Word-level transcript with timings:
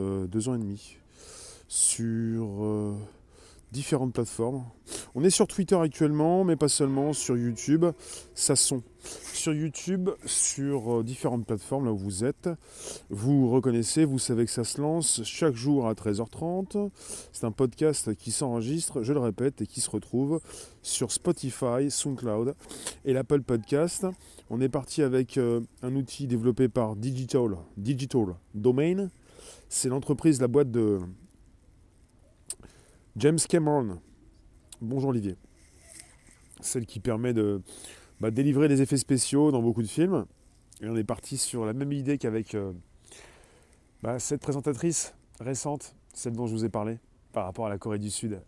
euh, 0.00 0.26
deux 0.26 0.48
ans 0.48 0.56
et 0.56 0.58
demi 0.58 0.96
sur 1.68 2.64
euh, 2.64 2.96
différentes 3.70 4.12
plateformes. 4.12 4.64
On 5.14 5.22
est 5.22 5.30
sur 5.30 5.46
Twitter 5.46 5.76
actuellement, 5.76 6.42
mais 6.42 6.56
pas 6.56 6.66
seulement, 6.66 7.12
sur 7.12 7.36
YouTube, 7.36 7.86
ça 8.34 8.56
son. 8.56 8.82
Sur 9.32 9.54
YouTube, 9.54 10.10
sur 10.26 10.98
euh, 10.98 11.04
différentes 11.04 11.46
plateformes, 11.46 11.84
là 11.84 11.92
où 11.92 11.96
vous 11.96 12.24
êtes, 12.24 12.50
vous 13.08 13.48
reconnaissez, 13.48 14.04
vous 14.04 14.18
savez 14.18 14.46
que 14.46 14.50
ça 14.50 14.64
se 14.64 14.80
lance 14.80 15.22
chaque 15.22 15.54
jour 15.54 15.86
à 15.86 15.94
13h30. 15.94 16.90
C'est 17.30 17.44
un 17.44 17.52
podcast 17.52 18.16
qui 18.16 18.32
s'enregistre, 18.32 19.04
je 19.04 19.12
le 19.12 19.20
répète, 19.20 19.62
et 19.62 19.66
qui 19.68 19.80
se 19.80 19.90
retrouve 19.90 20.40
sur 20.82 21.12
Spotify, 21.12 21.88
SoundCloud 21.88 22.56
et 23.04 23.12
l'Apple 23.12 23.42
Podcast. 23.42 24.08
On 24.50 24.60
est 24.60 24.68
parti 24.68 25.02
avec 25.02 25.38
un 25.38 25.94
outil 25.94 26.26
développé 26.26 26.68
par 26.68 26.96
Digital, 26.96 27.58
Digital 27.76 28.34
Domain. 28.54 29.08
C'est 29.68 29.88
l'entreprise, 29.88 30.40
la 30.40 30.48
boîte 30.48 30.70
de 30.70 31.00
James 33.16 33.38
Cameron. 33.48 34.00
Bonjour 34.80 35.10
Olivier. 35.10 35.36
Celle 36.60 36.86
qui 36.86 37.00
permet 37.00 37.32
de 37.32 37.62
bah, 38.20 38.30
délivrer 38.30 38.68
des 38.68 38.82
effets 38.82 38.96
spéciaux 38.96 39.50
dans 39.50 39.62
beaucoup 39.62 39.82
de 39.82 39.88
films. 39.88 40.26
Et 40.80 40.88
on 40.88 40.96
est 40.96 41.04
parti 41.04 41.38
sur 41.38 41.64
la 41.64 41.72
même 41.72 41.92
idée 41.92 42.18
qu'avec 42.18 42.54
euh, 42.54 42.72
bah, 44.02 44.18
cette 44.18 44.40
présentatrice 44.40 45.14
récente, 45.40 45.94
celle 46.12 46.32
dont 46.32 46.46
je 46.46 46.52
vous 46.54 46.64
ai 46.64 46.68
parlé, 46.68 46.98
par 47.32 47.44
rapport 47.44 47.66
à 47.66 47.68
la 47.68 47.78
Corée 47.78 47.98
du 47.98 48.10
Sud, 48.10 48.40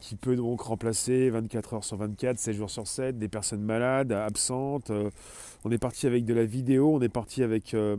qui 0.00 0.16
peut 0.16 0.34
donc 0.34 0.60
remplacer 0.62 1.30
24 1.30 1.74
heures 1.74 1.84
sur 1.84 1.96
24, 1.96 2.38
7 2.38 2.56
jours 2.56 2.70
sur 2.70 2.86
7, 2.86 3.18
des 3.18 3.28
personnes 3.28 3.62
malades, 3.62 4.12
absentes. 4.12 4.90
Euh, 4.90 5.10
on 5.64 5.70
est 5.70 5.78
parti 5.78 6.06
avec 6.06 6.24
de 6.24 6.34
la 6.34 6.44
vidéo, 6.44 6.94
on 6.94 7.00
est 7.00 7.08
parti 7.08 7.42
avec 7.42 7.74
euh, 7.74 7.96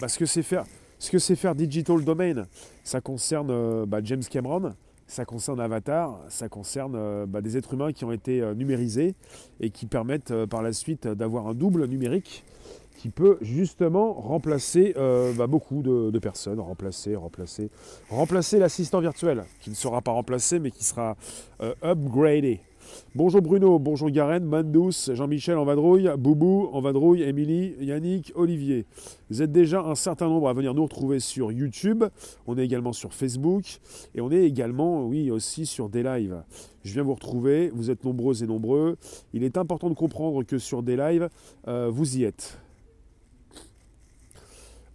bah, 0.00 0.06
que 0.08 0.26
c'est 0.26 0.42
faire. 0.42 0.64
Ce 0.98 1.10
que 1.10 1.18
c'est 1.18 1.36
faire 1.36 1.54
Digital 1.54 2.04
Domain, 2.04 2.46
ça 2.84 3.00
concerne 3.00 3.50
euh, 3.50 3.86
bah, 3.86 4.00
James 4.02 4.22
Cameron, 4.22 4.74
ça 5.06 5.24
concerne 5.24 5.60
Avatar, 5.60 6.20
ça 6.28 6.48
concerne 6.48 7.24
bah, 7.26 7.40
des 7.40 7.56
êtres 7.56 7.74
humains 7.74 7.92
qui 7.92 8.04
ont 8.04 8.12
été 8.12 8.42
numérisés 8.54 9.14
et 9.60 9.70
qui 9.70 9.86
permettent 9.86 10.44
par 10.46 10.62
la 10.62 10.72
suite 10.74 11.08
d'avoir 11.08 11.46
un 11.46 11.54
double 11.54 11.86
numérique 11.86 12.44
qui 12.98 13.10
peut 13.10 13.38
justement 13.40 14.12
remplacer 14.12 14.92
euh, 14.96 15.32
bah, 15.32 15.46
beaucoup 15.46 15.82
de, 15.82 16.18
personnes, 16.18 16.58
remplacer, 16.58 17.14
remplacer, 17.14 17.70
remplacer 18.10 18.58
l'assistant 18.58 19.00
virtuel, 19.00 19.44
qui 19.60 19.70
ne 19.70 19.76
sera 19.76 20.02
pas 20.02 20.10
remplacé 20.10 20.58
mais 20.58 20.72
qui 20.72 20.84
sera 20.84 21.16
euh, 21.62 21.74
upgradé. 21.82 22.60
Bonjour 23.14 23.42
Bruno, 23.42 23.78
bonjour 23.78 24.10
Garen, 24.10 24.44
Mandous, 24.44 25.10
Jean-Michel 25.12 25.56
en 25.58 25.64
vadrouille, 25.64 26.10
Boubou 26.18 26.68
en 26.72 26.80
vadrouille, 26.80 27.22
Émilie, 27.22 27.74
Yannick, 27.80 28.32
Olivier. 28.34 28.86
Vous 29.30 29.42
êtes 29.42 29.52
déjà 29.52 29.82
un 29.82 29.94
certain 29.94 30.28
nombre 30.28 30.48
à 30.48 30.52
venir 30.52 30.74
nous 30.74 30.84
retrouver 30.84 31.20
sur 31.20 31.52
YouTube. 31.52 32.04
On 32.46 32.56
est 32.58 32.64
également 32.64 32.92
sur 32.92 33.12
Facebook 33.12 33.80
et 34.14 34.20
on 34.20 34.30
est 34.30 34.44
également, 34.44 35.06
oui, 35.06 35.30
aussi 35.30 35.66
sur 35.66 35.88
des 35.88 36.02
lives. 36.02 36.42
Je 36.84 36.92
viens 36.92 37.02
vous 37.02 37.14
retrouver, 37.14 37.70
vous 37.74 37.90
êtes 37.90 38.04
nombreux 38.04 38.42
et 38.42 38.46
nombreux. 38.46 38.96
Il 39.32 39.44
est 39.44 39.58
important 39.58 39.90
de 39.90 39.94
comprendre 39.94 40.42
que 40.44 40.58
sur 40.58 40.82
des 40.82 40.96
lives, 40.96 41.28
euh, 41.66 41.90
vous 41.90 42.18
y 42.18 42.24
êtes. 42.24 42.58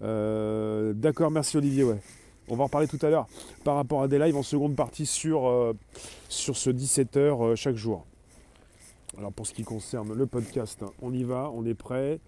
Euh, 0.02 0.94
d'accord, 0.94 1.32
merci 1.32 1.58
Olivier. 1.58 1.86
On 2.50 2.56
va 2.56 2.64
en 2.64 2.66
reparler 2.66 2.88
tout 2.88 3.00
à 3.02 3.10
l'heure 3.10 3.28
par 3.64 3.76
rapport 3.76 4.02
à 4.02 4.08
des 4.08 4.20
lives 4.20 4.36
en 4.36 4.44
seconde 4.44 4.76
partie 4.76 5.06
sur, 5.06 5.48
euh, 5.48 5.74
sur 6.28 6.58
ce 6.58 6.70
17h 6.70 7.18
euh, 7.18 7.56
chaque 7.56 7.76
jour. 7.76 8.06
Alors 9.18 9.32
pour 9.32 9.48
ce 9.48 9.54
qui 9.54 9.64
concerne 9.64 10.14
le 10.14 10.26
podcast, 10.26 10.84
hein, 10.84 10.92
on 11.02 11.14
y 11.14 11.24
va, 11.24 11.50
on 11.54 11.66
est 11.66 11.74
prêt. 11.74 12.20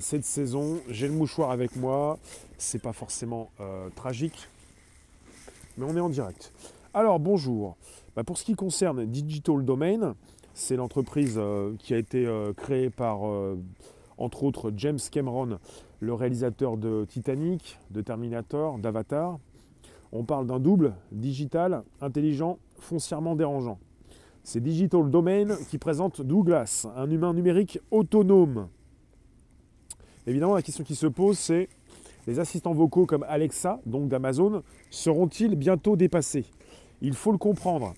cette 0.00 0.24
saison, 0.24 0.80
j'ai 0.88 1.06
le 1.06 1.14
mouchoir 1.14 1.52
avec 1.52 1.76
moi. 1.76 2.18
C'est 2.58 2.82
pas 2.82 2.92
forcément 2.92 3.50
tragique, 3.94 4.48
mais 5.78 5.84
on 5.84 5.96
est 5.96 6.00
en 6.00 6.08
direct. 6.08 6.52
Alors 6.92 7.20
bonjour. 7.20 7.76
Bah, 8.16 8.24
pour 8.24 8.36
ce 8.36 8.44
qui 8.44 8.56
concerne 8.56 9.06
Digital 9.06 9.64
Domain, 9.64 10.16
c'est 10.52 10.74
l'entreprise 10.74 11.40
qui 11.78 11.94
a 11.94 11.98
été 11.98 12.28
créée 12.56 12.90
par 12.90 13.20
entre 14.20 14.44
autres 14.44 14.72
James 14.76 14.98
Cameron, 15.10 15.58
le 16.00 16.14
réalisateur 16.14 16.78
de 16.78 17.04
Titanic, 17.04 17.78
de 17.90 18.00
Terminator, 18.00 18.78
d'Avatar. 18.78 19.38
On 20.12 20.24
parle 20.24 20.46
d'un 20.46 20.58
double 20.58 20.94
digital, 21.12 21.84
intelligent, 22.00 22.58
foncièrement 22.78 23.36
dérangeant. 23.36 23.78
C'est 24.42 24.62
Digital 24.62 25.10
Domain 25.10 25.56
qui 25.68 25.76
présente 25.76 26.22
Douglas, 26.22 26.86
un 26.96 27.10
humain 27.10 27.34
numérique 27.34 27.78
autonome. 27.90 28.68
Évidemment, 30.26 30.54
la 30.54 30.62
question 30.62 30.82
qui 30.82 30.94
se 30.94 31.06
pose, 31.06 31.38
c'est 31.38 31.68
les 32.26 32.40
assistants 32.40 32.72
vocaux 32.72 33.04
comme 33.04 33.24
Alexa, 33.28 33.80
donc 33.84 34.08
d'Amazon, 34.08 34.62
seront-ils 34.90 35.54
bientôt 35.54 35.96
dépassés? 35.96 36.46
Il 37.02 37.12
faut 37.12 37.32
le 37.32 37.38
comprendre. 37.38 37.94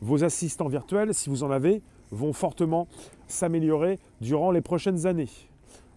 Vos 0.00 0.24
assistants 0.24 0.68
virtuels, 0.68 1.14
si 1.14 1.30
vous 1.30 1.44
en 1.44 1.50
avez, 1.50 1.82
vont 2.10 2.32
fortement 2.32 2.88
s'améliorer 3.28 3.98
durant 4.20 4.50
les 4.50 4.60
prochaines 4.60 5.06
années 5.06 5.28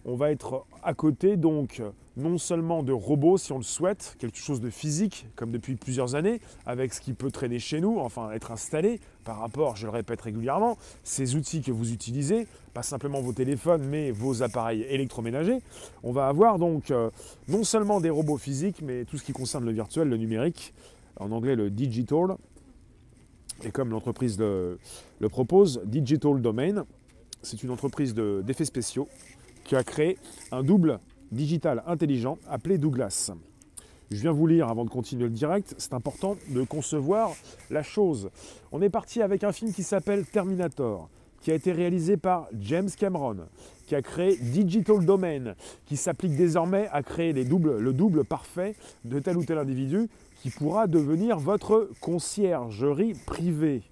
on 0.04 0.16
va 0.16 0.30
être 0.30 0.64
à 0.82 0.94
côté 0.94 1.36
donc 1.36 1.82
non 2.16 2.38
seulement 2.38 2.82
de 2.82 2.92
robots 2.92 3.38
si 3.38 3.52
on 3.52 3.58
le 3.58 3.64
souhaite, 3.64 4.16
quelque 4.18 4.38
chose 4.38 4.60
de 4.60 4.70
physique 4.70 5.26
comme 5.36 5.50
depuis 5.50 5.76
plusieurs 5.76 6.14
années, 6.14 6.40
avec 6.66 6.92
ce 6.92 7.00
qui 7.00 7.12
peut 7.12 7.30
traîner 7.30 7.58
chez 7.58 7.80
nous, 7.80 7.98
enfin 7.98 8.30
être 8.32 8.50
installé 8.50 9.00
par 9.24 9.38
rapport, 9.38 9.76
je 9.76 9.86
le 9.86 9.92
répète 9.92 10.20
régulièrement, 10.20 10.76
ces 11.04 11.36
outils 11.36 11.62
que 11.62 11.72
vous 11.72 11.92
utilisez, 11.92 12.46
pas 12.74 12.82
simplement 12.82 13.20
vos 13.20 13.32
téléphones 13.32 13.84
mais 13.84 14.10
vos 14.10 14.42
appareils 14.42 14.82
électroménagers. 14.82 15.58
On 16.02 16.12
va 16.12 16.28
avoir 16.28 16.58
donc 16.58 16.90
euh, 16.90 17.10
non 17.48 17.64
seulement 17.64 18.00
des 18.00 18.10
robots 18.10 18.38
physiques 18.38 18.82
mais 18.82 19.04
tout 19.04 19.18
ce 19.18 19.24
qui 19.24 19.32
concerne 19.32 19.64
le 19.64 19.72
virtuel, 19.72 20.08
le 20.08 20.16
numérique, 20.16 20.72
en 21.18 21.30
anglais 21.32 21.56
le 21.56 21.70
digital. 21.70 22.36
Et 23.62 23.70
comme 23.70 23.90
l'entreprise 23.90 24.38
le, 24.38 24.78
propose, 25.28 25.82
Digital 25.84 26.40
Domain, 26.40 26.86
c'est 27.42 27.62
une 27.62 27.70
entreprise 27.70 28.14
d'effets 28.14 28.64
spéciaux 28.64 29.06
qui 29.64 29.76
a 29.76 29.84
créé 29.84 30.18
un 30.52 30.62
double 30.62 30.98
digital 31.32 31.82
intelligent 31.86 32.38
appelé 32.48 32.78
Douglas. 32.78 33.32
Je 34.10 34.16
viens 34.16 34.32
vous 34.32 34.46
lire 34.48 34.68
avant 34.68 34.84
de 34.84 34.90
continuer 34.90 35.24
le 35.24 35.30
direct, 35.30 35.74
c'est 35.78 35.94
important 35.94 36.36
de 36.48 36.64
concevoir 36.64 37.32
la 37.70 37.84
chose. 37.84 38.30
On 38.72 38.82
est 38.82 38.90
parti 38.90 39.22
avec 39.22 39.44
un 39.44 39.52
film 39.52 39.72
qui 39.72 39.84
s'appelle 39.84 40.26
Terminator, 40.26 41.08
qui 41.40 41.52
a 41.52 41.54
été 41.54 41.70
réalisé 41.70 42.16
par 42.16 42.48
James 42.58 42.90
Cameron, 42.98 43.46
qui 43.86 43.94
a 43.94 44.02
créé 44.02 44.36
Digital 44.36 45.04
Domain, 45.04 45.54
qui 45.86 45.96
s'applique 45.96 46.34
désormais 46.36 46.88
à 46.90 47.04
créer 47.04 47.32
le 47.32 47.92
double 47.92 48.24
parfait 48.24 48.74
de 49.04 49.20
tel 49.20 49.36
ou 49.36 49.44
tel 49.44 49.58
individu 49.58 50.08
qui 50.42 50.50
pourra 50.50 50.86
devenir 50.86 51.38
votre 51.38 51.88
conciergerie 52.00 53.14
privée. 53.26 53.82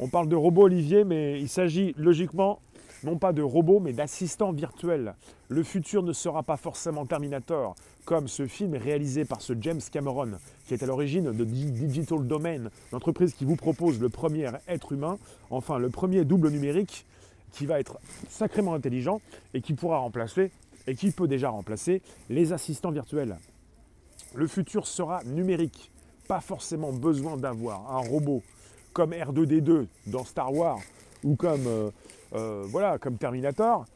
On 0.00 0.08
parle 0.08 0.28
de 0.28 0.34
robot 0.34 0.62
Olivier, 0.64 1.04
mais 1.04 1.40
il 1.40 1.48
s'agit 1.48 1.94
logiquement 1.96 2.58
non 3.04 3.18
pas 3.18 3.32
de 3.32 3.42
robots, 3.42 3.80
mais 3.80 3.92
d'assistants 3.92 4.52
virtuels. 4.52 5.14
Le 5.48 5.62
futur 5.62 6.02
ne 6.02 6.12
sera 6.12 6.42
pas 6.42 6.56
forcément 6.56 7.06
Terminator, 7.06 7.74
comme 8.04 8.28
ce 8.28 8.46
film 8.46 8.74
réalisé 8.74 9.24
par 9.24 9.40
ce 9.40 9.52
James 9.60 9.80
Cameron, 9.92 10.32
qui 10.66 10.74
est 10.74 10.82
à 10.82 10.86
l'origine 10.86 11.32
de 11.32 11.44
Digital 11.44 12.26
Domain, 12.26 12.70
l'entreprise 12.92 13.34
qui 13.34 13.44
vous 13.44 13.56
propose 13.56 14.00
le 14.00 14.08
premier 14.08 14.50
être 14.66 14.92
humain, 14.92 15.18
enfin 15.50 15.78
le 15.78 15.90
premier 15.90 16.24
double 16.24 16.48
numérique, 16.50 17.06
qui 17.52 17.66
va 17.66 17.78
être 17.78 17.98
sacrément 18.28 18.74
intelligent 18.74 19.20
et 19.52 19.60
qui 19.60 19.74
pourra 19.74 19.98
remplacer, 19.98 20.50
et 20.86 20.94
qui 20.94 21.10
peut 21.10 21.28
déjà 21.28 21.50
remplacer, 21.50 22.02
les 22.28 22.52
assistants 22.52 22.90
virtuels. 22.90 23.36
Le 24.34 24.46
futur 24.46 24.86
sera 24.86 25.22
numérique, 25.24 25.92
pas 26.26 26.40
forcément 26.40 26.92
besoin 26.92 27.36
d'avoir 27.36 27.96
un 27.96 28.00
robot 28.00 28.42
comme 28.92 29.12
R2D2 29.12 29.86
dans 30.06 30.24
Star 30.24 30.52
Wars 30.54 30.80
ou 31.24 31.34
comme 31.34 31.66
euh, 31.66 31.90
euh, 32.34 32.64
voilà, 32.68 32.98
comme 32.98 33.16
Terminator, 33.16 33.86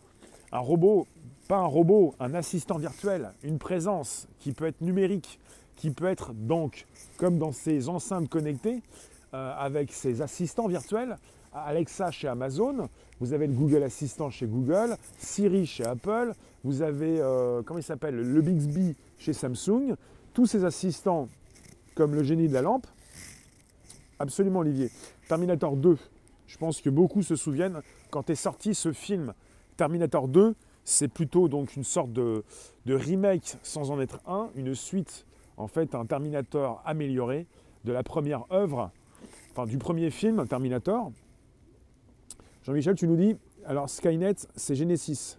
un 0.50 0.58
robot, 0.58 1.06
pas 1.46 1.58
un 1.58 1.66
robot, 1.66 2.14
un 2.18 2.34
assistant 2.34 2.78
virtuel, 2.78 3.30
une 3.44 3.58
présence 3.58 4.26
qui 4.40 4.52
peut 4.52 4.66
être 4.66 4.80
numérique, 4.80 5.38
qui 5.76 5.90
peut 5.90 6.06
être 6.06 6.32
donc, 6.32 6.86
comme 7.18 7.38
dans 7.38 7.52
ces 7.52 7.88
enceintes 7.88 8.28
connectées, 8.28 8.82
euh, 9.34 9.52
avec 9.56 9.92
ces 9.92 10.22
assistants 10.22 10.66
virtuels, 10.66 11.18
Alexa 11.52 12.10
chez 12.10 12.28
Amazon, 12.28 12.88
vous 13.20 13.32
avez 13.32 13.46
le 13.46 13.52
Google 13.52 13.82
Assistant 13.82 14.30
chez 14.30 14.46
Google, 14.46 14.96
Siri 15.18 15.66
chez 15.66 15.84
Apple, 15.84 16.32
vous 16.62 16.82
avez, 16.82 17.18
comment 17.64 17.78
il 17.78 17.84
s'appelle, 17.84 18.16
le 18.16 18.42
Bixby 18.42 18.94
chez 19.18 19.32
Samsung, 19.32 19.94
tous 20.34 20.46
ces 20.46 20.64
assistants 20.64 21.28
comme 21.94 22.14
le 22.14 22.22
génie 22.22 22.48
de 22.48 22.54
la 22.54 22.62
lampe, 22.62 22.86
absolument 24.18 24.60
Olivier. 24.60 24.90
Terminator 25.26 25.74
2, 25.76 25.96
je 26.48 26.56
pense 26.56 26.80
que 26.80 26.90
beaucoup 26.90 27.22
se 27.22 27.36
souviennent 27.36 27.82
quand 28.10 28.30
est 28.30 28.34
sorti 28.34 28.74
ce 28.74 28.92
film 28.92 29.34
Terminator 29.76 30.26
2, 30.26 30.56
c'est 30.82 31.08
plutôt 31.08 31.48
donc 31.48 31.76
une 31.76 31.84
sorte 31.84 32.12
de, 32.12 32.42
remake 32.86 33.56
sans 33.62 33.90
en 33.90 34.00
être 34.00 34.20
un, 34.26 34.48
une 34.56 34.74
suite, 34.74 35.26
en 35.58 35.68
fait, 35.68 35.94
un 35.94 36.06
Terminator 36.06 36.82
amélioré 36.84 37.46
de 37.84 37.92
la 37.92 38.02
première 38.02 38.44
œuvre, 38.50 38.90
enfin 39.52 39.66
du 39.66 39.78
premier 39.78 40.10
film 40.10 40.46
Terminator. 40.48 41.12
Jean-Michel, 42.64 42.96
tu 42.96 43.06
nous 43.06 43.16
dis, 43.16 43.36
alors 43.66 43.88
Skynet, 43.88 44.34
c'est 44.56 44.74
Genesis. 44.74 45.37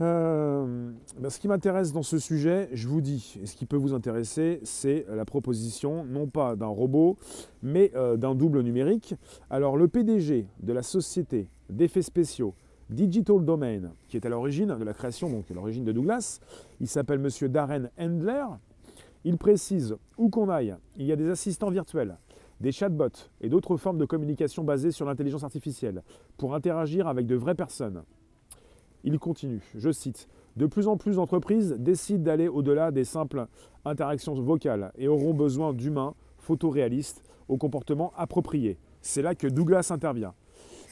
Euh, 0.00 0.92
ben, 1.18 1.28
ce 1.28 1.40
qui 1.40 1.48
m'intéresse 1.48 1.92
dans 1.92 2.02
ce 2.02 2.18
sujet, 2.18 2.68
je 2.72 2.86
vous 2.86 3.00
dis, 3.00 3.38
et 3.42 3.46
ce 3.46 3.56
qui 3.56 3.66
peut 3.66 3.76
vous 3.76 3.94
intéresser, 3.94 4.60
c'est 4.62 5.06
la 5.08 5.24
proposition 5.24 6.04
non 6.04 6.28
pas 6.28 6.54
d'un 6.54 6.66
robot, 6.66 7.16
mais 7.62 7.90
euh, 7.96 8.16
d'un 8.16 8.34
double 8.34 8.62
numérique. 8.62 9.14
Alors 9.50 9.76
le 9.76 9.88
PDG 9.88 10.46
de 10.60 10.72
la 10.72 10.82
société 10.82 11.48
d'effets 11.68 12.02
spéciaux 12.02 12.54
Digital 12.90 13.44
Domain, 13.44 13.92
qui 14.08 14.16
est 14.16 14.24
à 14.24 14.28
l'origine 14.28 14.74
de 14.78 14.84
la 14.84 14.94
création, 14.94 15.28
donc 15.28 15.50
à 15.50 15.54
l'origine 15.54 15.84
de 15.84 15.92
Douglas, 15.92 16.40
il 16.80 16.88
s'appelle 16.88 17.18
Monsieur 17.18 17.48
Darren 17.48 17.90
Handler. 17.98 18.44
Il 19.24 19.36
précise 19.36 19.96
où 20.16 20.30
qu'on 20.30 20.48
aille, 20.48 20.74
il 20.96 21.04
y 21.04 21.12
a 21.12 21.16
des 21.16 21.28
assistants 21.28 21.70
virtuels, 21.70 22.16
des 22.60 22.72
chatbots 22.72 23.28
et 23.40 23.48
d'autres 23.48 23.76
formes 23.76 23.98
de 23.98 24.06
communication 24.06 24.64
basées 24.64 24.92
sur 24.92 25.04
l'intelligence 25.04 25.44
artificielle 25.44 26.02
pour 26.38 26.54
interagir 26.54 27.08
avec 27.08 27.26
de 27.26 27.34
vraies 27.34 27.54
personnes. 27.54 28.04
Il 29.04 29.18
continue, 29.18 29.62
je 29.76 29.90
cite, 29.90 30.28
De 30.56 30.66
plus 30.66 30.88
en 30.88 30.96
plus 30.96 31.16
d'entreprises 31.16 31.76
décident 31.78 32.24
d'aller 32.24 32.48
au-delà 32.48 32.90
des 32.90 33.04
simples 33.04 33.46
interactions 33.84 34.34
vocales 34.34 34.92
et 34.98 35.08
auront 35.08 35.34
besoin 35.34 35.72
d'humains 35.72 36.14
photoréalistes 36.38 37.22
au 37.48 37.56
comportement 37.56 38.12
approprié. 38.16 38.78
C'est 39.00 39.22
là 39.22 39.34
que 39.34 39.46
Douglas 39.46 39.88
intervient. 39.90 40.34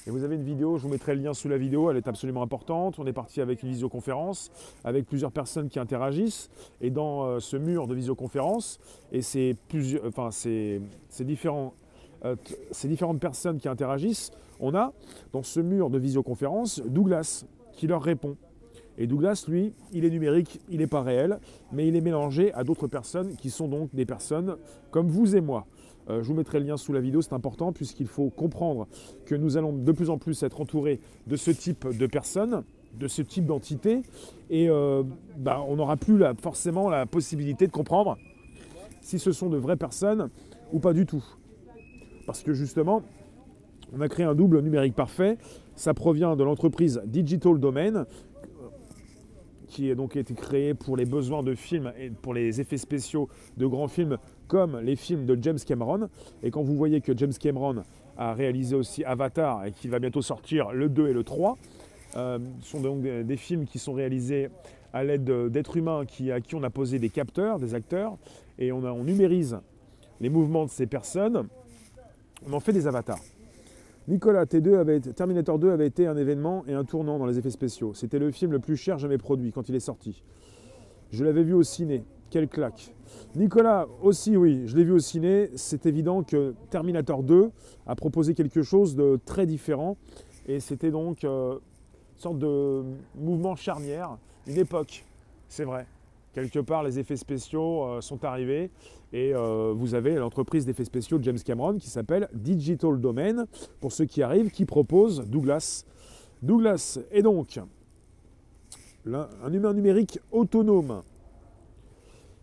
Et 0.06 0.10
vous 0.10 0.22
avez 0.22 0.36
une 0.36 0.44
vidéo, 0.44 0.76
je 0.76 0.84
vous 0.84 0.88
mettrai 0.88 1.16
le 1.16 1.22
lien 1.22 1.34
sous 1.34 1.48
la 1.48 1.58
vidéo, 1.58 1.90
elle 1.90 1.96
est 1.96 2.06
absolument 2.06 2.42
importante. 2.42 3.00
On 3.00 3.06
est 3.06 3.12
parti 3.12 3.40
avec 3.40 3.64
une 3.64 3.70
visioconférence, 3.70 4.52
avec 4.84 5.04
plusieurs 5.04 5.32
personnes 5.32 5.68
qui 5.68 5.80
interagissent. 5.80 6.48
Et 6.80 6.90
dans 6.90 7.24
euh, 7.24 7.40
ce 7.40 7.56
mur 7.56 7.88
de 7.88 7.94
visioconférence, 7.94 8.78
et 9.10 9.20
c'est 9.20 9.56
plusieurs, 9.66 10.04
enfin 10.06 10.28
différents, 11.20 11.74
euh, 12.24 12.36
ces 12.70 12.86
différentes 12.86 13.18
personnes 13.18 13.58
qui 13.58 13.68
interagissent, 13.68 14.30
on 14.60 14.76
a 14.76 14.92
dans 15.32 15.42
ce 15.42 15.58
mur 15.58 15.90
de 15.90 15.98
visioconférence 15.98 16.80
Douglas 16.86 17.44
qui 17.76 17.86
leur 17.86 18.02
répond. 18.02 18.36
Et 18.98 19.06
Douglas, 19.06 19.44
lui, 19.46 19.72
il 19.92 20.04
est 20.04 20.10
numérique, 20.10 20.60
il 20.70 20.78
n'est 20.78 20.86
pas 20.86 21.02
réel, 21.02 21.38
mais 21.70 21.86
il 21.86 21.94
est 21.96 22.00
mélangé 22.00 22.52
à 22.54 22.64
d'autres 22.64 22.86
personnes 22.88 23.36
qui 23.36 23.50
sont 23.50 23.68
donc 23.68 23.94
des 23.94 24.06
personnes 24.06 24.56
comme 24.90 25.08
vous 25.08 25.36
et 25.36 25.40
moi. 25.40 25.66
Euh, 26.08 26.22
je 26.22 26.28
vous 26.28 26.34
mettrai 26.34 26.60
le 26.60 26.66
lien 26.66 26.76
sous 26.76 26.92
la 26.92 27.00
vidéo, 27.00 27.20
c'est 27.20 27.32
important 27.32 27.72
puisqu'il 27.72 28.06
faut 28.06 28.30
comprendre 28.30 28.86
que 29.26 29.34
nous 29.34 29.56
allons 29.56 29.72
de 29.72 29.92
plus 29.92 30.08
en 30.08 30.18
plus 30.18 30.42
être 30.42 30.60
entourés 30.60 31.00
de 31.26 31.36
ce 31.36 31.50
type 31.50 31.86
de 31.96 32.06
personnes, 32.06 32.62
de 32.98 33.08
ce 33.08 33.22
type 33.22 33.44
d'entités, 33.44 34.02
et 34.48 34.70
euh, 34.70 35.02
bah, 35.36 35.62
on 35.68 35.76
n'aura 35.76 35.96
plus 35.96 36.22
forcément 36.40 36.88
la 36.88 37.04
possibilité 37.04 37.66
de 37.66 37.72
comprendre 37.72 38.16
si 39.02 39.18
ce 39.18 39.32
sont 39.32 39.48
de 39.48 39.58
vraies 39.58 39.76
personnes 39.76 40.30
ou 40.72 40.78
pas 40.78 40.92
du 40.92 41.04
tout. 41.04 41.24
Parce 42.24 42.42
que 42.42 42.54
justement, 42.54 43.02
on 43.94 44.00
a 44.00 44.08
créé 44.08 44.26
un 44.26 44.34
double 44.34 44.60
numérique 44.60 44.94
parfait. 44.94 45.38
Ça 45.74 45.94
provient 45.94 46.36
de 46.36 46.44
l'entreprise 46.44 47.02
Digital 47.06 47.58
Domain, 47.58 48.06
qui 49.68 49.90
a 49.90 49.94
donc 49.94 50.16
été 50.16 50.34
créée 50.34 50.74
pour 50.74 50.96
les 50.96 51.04
besoins 51.04 51.42
de 51.42 51.54
films 51.54 51.92
et 51.98 52.10
pour 52.10 52.34
les 52.34 52.60
effets 52.60 52.78
spéciaux 52.78 53.28
de 53.56 53.66
grands 53.66 53.88
films 53.88 54.18
comme 54.48 54.78
les 54.80 54.96
films 54.96 55.26
de 55.26 55.38
James 55.42 55.58
Cameron. 55.58 56.08
Et 56.42 56.50
quand 56.50 56.62
vous 56.62 56.76
voyez 56.76 57.00
que 57.00 57.16
James 57.16 57.32
Cameron 57.38 57.82
a 58.16 58.32
réalisé 58.32 58.74
aussi 58.76 59.04
Avatar 59.04 59.66
et 59.66 59.72
qu'il 59.72 59.90
va 59.90 59.98
bientôt 59.98 60.22
sortir 60.22 60.72
le 60.72 60.88
2 60.88 61.08
et 61.08 61.12
le 61.12 61.24
3, 61.24 61.58
euh, 62.16 62.38
ce 62.62 62.70
sont 62.70 62.80
donc 62.80 63.02
des, 63.02 63.36
films 63.36 63.66
qui 63.66 63.78
sont 63.78 63.92
réalisés 63.92 64.48
à 64.92 65.04
l'aide 65.04 65.30
d'êtres 65.50 65.76
humains 65.76 66.06
qui, 66.06 66.30
à 66.30 66.40
qui 66.40 66.54
on 66.54 66.62
a 66.62 66.70
posé 66.70 66.98
des 66.98 67.10
capteurs, 67.10 67.58
des 67.58 67.74
acteurs, 67.74 68.16
et 68.58 68.72
on 68.72 69.04
numérise 69.04 69.58
les 70.20 70.30
mouvements 70.30 70.64
de 70.64 70.70
ces 70.70 70.86
personnes. 70.86 71.48
On 72.48 72.52
en 72.54 72.60
fait 72.60 72.72
des 72.72 72.86
avatars. 72.86 73.20
Nicolas, 74.08 74.44
T2 74.44 74.76
avait 74.76 75.00
Terminator 75.00 75.58
2 75.58 75.70
avait 75.70 75.86
été 75.86 76.06
un 76.06 76.16
événement 76.16 76.64
et 76.68 76.74
un 76.74 76.84
tournant 76.84 77.18
dans 77.18 77.26
les 77.26 77.38
effets 77.38 77.50
spéciaux. 77.50 77.92
C'était 77.94 78.20
le 78.20 78.30
film 78.30 78.52
le 78.52 78.60
plus 78.60 78.76
cher 78.76 78.98
jamais 78.98 79.18
produit 79.18 79.50
quand 79.50 79.68
il 79.68 79.74
est 79.74 79.80
sorti. 79.80 80.22
Je 81.10 81.24
l'avais 81.24 81.42
vu 81.42 81.54
au 81.54 81.62
ciné. 81.64 82.04
Quelle 82.30 82.48
claque. 82.48 82.94
Nicolas, 83.36 83.86
aussi, 84.02 84.36
oui, 84.36 84.62
je 84.66 84.76
l'ai 84.76 84.84
vu 84.84 84.92
au 84.92 84.98
ciné. 84.98 85.50
C'est 85.54 85.86
évident 85.86 86.22
que 86.22 86.54
Terminator 86.70 87.22
2 87.22 87.50
a 87.86 87.94
proposé 87.94 88.34
quelque 88.34 88.62
chose 88.62 88.96
de 88.96 89.18
très 89.24 89.46
différent. 89.46 89.96
Et 90.46 90.60
c'était 90.60 90.90
donc 90.90 91.24
euh, 91.24 91.54
une 91.54 92.20
sorte 92.20 92.38
de 92.38 92.84
mouvement 93.16 93.56
charnière, 93.56 94.18
une 94.46 94.58
époque, 94.58 95.04
c'est 95.48 95.64
vrai. 95.64 95.86
Quelque 96.36 96.58
part, 96.58 96.82
les 96.82 96.98
effets 96.98 97.16
spéciaux 97.16 97.86
euh, 97.86 98.02
sont 98.02 98.22
arrivés 98.22 98.70
et 99.10 99.32
euh, 99.34 99.72
vous 99.74 99.94
avez 99.94 100.16
l'entreprise 100.16 100.66
d'effets 100.66 100.84
spéciaux 100.84 101.16
de 101.16 101.24
James 101.24 101.38
Cameron 101.42 101.78
qui 101.78 101.88
s'appelle 101.88 102.28
Digital 102.34 103.00
Domain, 103.00 103.46
pour 103.80 103.90
ceux 103.90 104.04
qui 104.04 104.22
arrivent, 104.22 104.50
qui 104.50 104.66
propose 104.66 105.24
Douglas. 105.26 105.86
Douglas 106.42 106.98
est 107.10 107.22
donc 107.22 107.58
un 109.10 109.50
humain 109.50 109.72
numérique 109.72 110.20
autonome, 110.30 111.00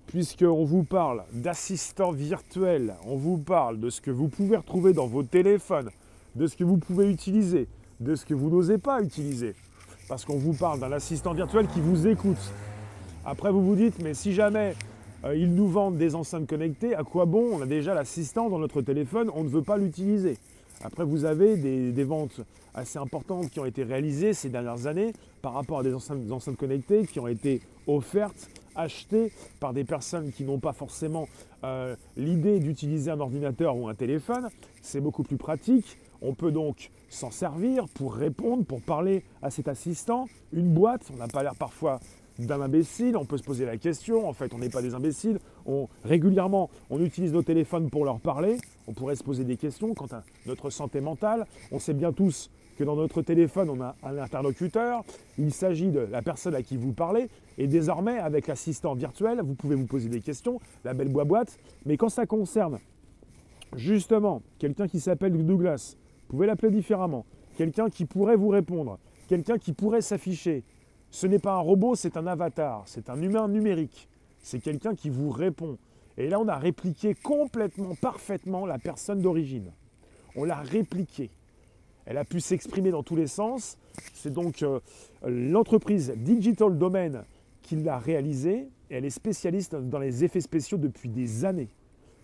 puisqu'on 0.08 0.64
vous 0.64 0.84
parle 0.84 1.24
d'assistants 1.32 2.14
virtuels, 2.14 2.96
on 3.06 3.16
vous 3.16 3.38
parle 3.38 3.80
de 3.80 3.92
ce 3.92 4.02
que 4.02 4.10
vous 4.10 4.28
pouvez 4.28 4.58
retrouver 4.58 4.94
dans 4.94 5.06
vos 5.06 5.22
téléphones, 5.22 5.92
de 6.36 6.48
ce 6.48 6.56
que 6.56 6.64
vous 6.64 6.78
pouvez 6.78 7.12
utiliser, 7.12 7.68
de 8.00 8.16
ce 8.16 8.26
que 8.26 8.34
vous 8.34 8.50
n'osez 8.50 8.80
pas 8.80 9.04
utiliser, 9.04 9.54
parce 10.10 10.26
qu'on 10.26 10.40
vous 10.40 10.54
parle 10.54 10.80
d'un 10.80 10.94
assistant 10.94 11.36
virtuel 11.36 11.68
qui 11.68 11.80
vous 11.80 12.08
écoute, 12.08 12.52
après, 13.26 13.52
vous 13.52 13.64
vous 13.64 13.76
dites, 13.76 14.02
mais 14.04 14.14
si 14.14 14.34
jamais 14.34 14.76
euh, 15.24 15.36
ils 15.36 15.54
nous 15.54 15.68
vendent 15.68 15.98
des 15.98 16.14
enceintes 16.14 16.46
connectées, 16.46 16.94
à 16.94 17.04
quoi 17.04 17.26
bon? 17.26 17.52
On 17.54 17.62
a 17.62 17.66
déjà 17.66 17.94
l'assistant 17.94 18.50
dans 18.50 18.60
notre 18.60 18.82
téléphone, 18.82 19.30
on 19.34 19.46
ne 19.46 19.50
veut 19.50 19.62
pas 19.62 19.78
l'utiliser. 19.78 20.38
Après, 20.84 21.06
vous 21.06 21.24
avez 21.24 21.56
des, 21.56 22.04
ventes 22.04 22.42
assez 22.74 23.00
importantes 23.00 23.50
qui 23.50 23.62
ont 23.62 23.66
été 23.66 23.84
réalisées 23.84 24.34
ces 24.34 24.50
dernières 24.50 24.88
années 24.88 25.14
par 25.42 25.54
rapport 25.54 25.80
à 25.80 25.84
des 25.84 25.94
enceintes, 25.94 26.58
connectées 26.58 27.08
qui 27.08 27.22
ont 27.22 27.30
été 27.30 27.62
offertes, 27.88 28.50
achetées 28.76 29.32
par 29.62 29.72
des 29.72 29.86
personnes 29.86 30.34
qui 30.34 30.44
n'ont 30.44 30.60
pas 30.60 30.74
forcément 30.74 31.30
euh, 31.64 31.96
l'idée 32.18 32.60
d'utiliser 32.60 33.12
un 33.12 33.22
ordinateur 33.22 33.78
ou 33.78 33.88
un 33.88 33.96
téléphone. 33.96 34.50
C'est 34.82 35.00
beaucoup 35.00 35.24
plus 35.24 35.38
pratique. 35.38 35.98
On 36.22 36.34
peut 36.34 36.52
donc 36.52 36.90
s'en 37.08 37.32
servir 37.32 37.88
pour 37.94 38.16
répondre, 38.16 38.66
pour 38.66 38.82
parler 38.82 39.24
à 39.42 39.50
cet 39.50 39.70
assistant. 39.70 40.28
Une 40.52 40.74
boîte, 40.74 41.10
on 41.14 41.18
n'a 41.18 41.28
pas 41.28 41.44
l'air 41.44 41.56
parfois 41.56 42.02
d'un 42.40 42.62
imbécile, 42.62 43.16
on 43.16 43.26
peut 43.26 43.38
se 43.38 43.44
poser 43.44 43.66
la 43.66 43.78
question, 43.78 44.28
en 44.28 44.34
fait 44.34 44.54
on 44.54 44.58
n'est 44.58 44.70
pas 44.70 44.82
des 44.82 44.96
imbéciles, 44.96 45.40
on, 45.66 45.88
régulièrement 46.04 46.70
on 46.90 47.00
utilise 47.04 47.34
nos 47.34 47.44
téléphones 47.44 47.90
pour 47.90 48.06
leur 48.06 48.20
parler, 48.20 48.58
on 48.88 48.94
pourrait 48.94 49.16
se 49.16 49.24
poser 49.24 49.44
des 49.44 49.58
questions 49.58 49.94
quant 49.94 50.08
à 50.12 50.24
notre 50.46 50.70
santé 50.70 51.00
mentale, 51.02 51.46
on 51.72 51.80
sait 51.80 51.94
bien 51.94 52.12
tous 52.12 52.50
que 52.78 52.84
dans 52.84 52.96
notre 52.96 53.22
téléphone 53.22 53.70
on 53.70 53.82
a 53.82 53.96
un 54.04 54.18
interlocuteur, 54.18 55.04
il 55.38 55.54
s'agit 55.54 55.92
de 55.92 56.00
la 56.00 56.22
personne 56.22 56.56
à 56.56 56.64
qui 56.64 56.76
vous 56.76 56.94
parlez, 56.94 57.30
et 57.58 57.68
désormais 57.68 58.18
avec 58.18 58.48
l'assistant 58.48 58.96
virtuel 58.96 59.42
vous 59.44 59.54
pouvez 59.56 59.76
vous 59.76 59.86
poser 59.86 60.10
des 60.10 60.22
questions, 60.22 60.60
la 60.84 60.94
belle 60.94 61.10
boîte, 61.10 61.60
mais 61.86 61.98
quand 61.98 62.10
ça 62.10 62.26
concerne 62.26 62.80
justement 63.76 64.42
quelqu'un 64.58 64.88
qui 64.88 65.00
s'appelle 65.00 65.34
Douglas, 65.46 65.96
vous 66.28 66.38
pouvez 66.38 66.48
l'appeler 66.48 66.72
différemment, 66.72 67.26
quelqu'un 67.58 67.90
qui 67.90 68.06
pourrait 68.06 68.36
vous 68.36 68.50
répondre, 68.50 68.98
quelqu'un 69.28 69.58
qui 69.58 69.74
pourrait 69.74 70.02
s'afficher, 70.02 70.64
ce 71.14 71.28
n'est 71.28 71.38
pas 71.38 71.54
un 71.54 71.60
robot, 71.60 71.94
c'est 71.94 72.18
un 72.18 72.26
avatar, 72.26 72.82
c'est 72.88 73.08
un 73.08 73.22
humain 73.22 73.48
numérique. 73.48 74.10
C'est 74.40 74.60
quelqu'un 74.60 74.96
qui 74.96 75.12
vous 75.12 75.30
répond. 75.30 75.78
Et 76.18 76.28
là, 76.28 76.40
on 76.40 76.48
a 76.48 76.58
répliqué 76.58 77.14
complètement, 77.14 77.94
parfaitement 77.94 78.66
la 78.66 78.80
personne 78.80 79.22
d'origine. 79.22 79.72
On 80.36 80.44
l'a 80.44 80.56
répliquée. 80.56 81.30
Elle 82.08 82.18
a 82.18 82.26
pu 82.26 82.40
s'exprimer 82.40 82.90
dans 82.90 83.04
tous 83.04 83.16
les 83.16 83.28
sens. 83.28 83.78
C'est 84.16 84.34
donc 84.34 84.64
euh, 84.64 84.80
l'entreprise 85.24 86.12
Digital 86.18 86.80
Domain 86.80 87.26
qui 87.62 87.76
l'a 87.76 88.00
réalisée. 88.00 88.70
Elle 88.90 89.06
est 89.06 89.12
spécialiste 89.12 89.76
dans 89.76 90.00
les 90.00 90.24
effets 90.24 90.42
spéciaux 90.42 90.80
depuis 90.80 91.10
des 91.10 91.46
années. 91.46 91.70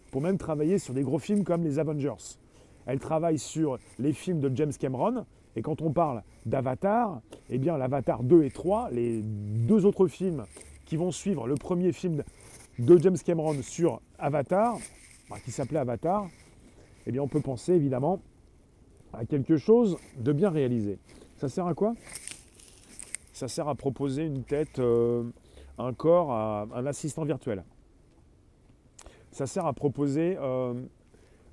Pour 0.09 0.21
même 0.21 0.39
travailler 0.39 0.79
sur 0.79 0.95
des 0.95 1.03
gros 1.03 1.19
films 1.19 1.43
comme 1.43 1.63
les 1.63 1.77
Avengers. 1.77 2.39
Elle 2.87 2.99
travaille 2.99 3.37
sur 3.37 3.77
les 3.99 4.13
films 4.13 4.39
de 4.39 4.51
James 4.55 4.73
Cameron, 4.73 5.27
et 5.55 5.61
quand 5.61 5.81
on 5.81 5.91
parle 5.91 6.23
d'Avatar, 6.45 7.21
eh 7.49 7.57
bien 7.57 7.77
l'Avatar 7.77 8.23
2 8.23 8.43
et 8.43 8.51
3, 8.51 8.89
les 8.91 9.21
deux 9.21 9.85
autres 9.85 10.07
films 10.07 10.45
qui 10.85 10.95
vont 10.95 11.11
suivre 11.11 11.47
le 11.47 11.55
premier 11.55 11.91
film 11.91 12.23
de 12.79 12.97
James 12.97 13.17
Cameron 13.17 13.61
sur 13.61 14.01
Avatar, 14.17 14.77
qui 15.43 15.51
s'appelait 15.51 15.79
Avatar, 15.79 16.27
eh 17.05 17.11
bien 17.11 17.21
on 17.21 17.27
peut 17.27 17.41
penser 17.41 17.73
évidemment 17.73 18.19
à 19.13 19.25
quelque 19.25 19.57
chose 19.57 19.97
de 20.17 20.31
bien 20.31 20.49
réalisé. 20.49 20.99
Ça 21.37 21.49
sert 21.49 21.67
à 21.67 21.73
quoi? 21.73 21.93
Ça 23.33 23.47
sert 23.47 23.67
à 23.67 23.75
proposer 23.75 24.25
une 24.25 24.43
tête, 24.43 24.79
euh, 24.79 25.23
un 25.77 25.93
corps 25.93 26.31
à 26.31 26.67
un 26.73 26.85
assistant 26.85 27.23
virtuel. 27.23 27.63
Ça 29.31 29.47
sert 29.47 29.65
à 29.65 29.73
proposer 29.73 30.37
euh, 30.39 30.73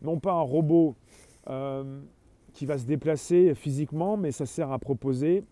non 0.03 0.19
pas 0.19 0.33
un 0.33 0.41
robot 0.41 0.97
euh, 1.49 2.01
qui 2.57 2.65
va 2.65 2.79
se 2.79 2.87
déplacer 2.87 3.55
physiquement, 3.55 4.17
mais 4.17 4.33
ça 4.33 4.47
sert 4.47 4.73
à 4.73 4.79
proposer 4.79 5.45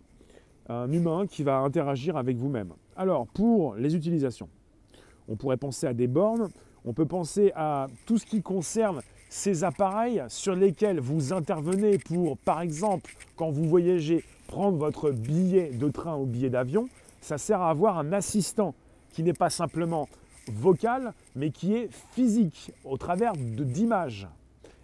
un 0.70 0.90
humain 0.90 1.26
qui 1.26 1.42
va 1.42 1.58
interagir 1.58 2.16
avec 2.16 2.38
vous-même. 2.38 2.72
Alors, 2.96 3.26
pour 3.26 3.74
les 3.74 3.94
utilisations, 3.94 4.48
on 5.28 5.36
pourrait 5.36 5.58
penser 5.58 5.86
à 5.86 5.92
des 5.92 6.06
bornes, 6.06 6.48
on 6.86 6.94
peut 6.94 7.04
penser 7.04 7.52
à 7.54 7.88
tout 8.06 8.16
ce 8.16 8.24
qui 8.24 8.40
concerne 8.40 9.02
ces 9.28 9.64
appareils 9.64 10.22
sur 10.28 10.54
lesquels 10.54 10.98
vous 10.98 11.34
intervenez 11.34 11.98
pour, 11.98 12.38
par 12.38 12.62
exemple, 12.62 13.14
quand 13.36 13.50
vous 13.50 13.64
voyagez, 13.64 14.24
prendre 14.46 14.78
votre 14.78 15.10
billet 15.10 15.72
de 15.72 15.88
train 15.90 16.16
ou 16.16 16.24
billet 16.24 16.50
d'avion. 16.50 16.88
ça 17.20 17.36
sert 17.36 17.60
à 17.60 17.68
avoir 17.68 17.98
un 17.98 18.12
assistant 18.12 18.74
qui 19.12 19.22
n'est 19.22 19.34
pas 19.34 19.50
simplement 19.50 20.08
vocal, 20.50 21.12
mais 21.36 21.50
qui 21.50 21.74
est 21.74 21.90
physique, 22.12 22.72
au 22.84 22.96
travers 22.96 23.34
d'images. 23.36 24.26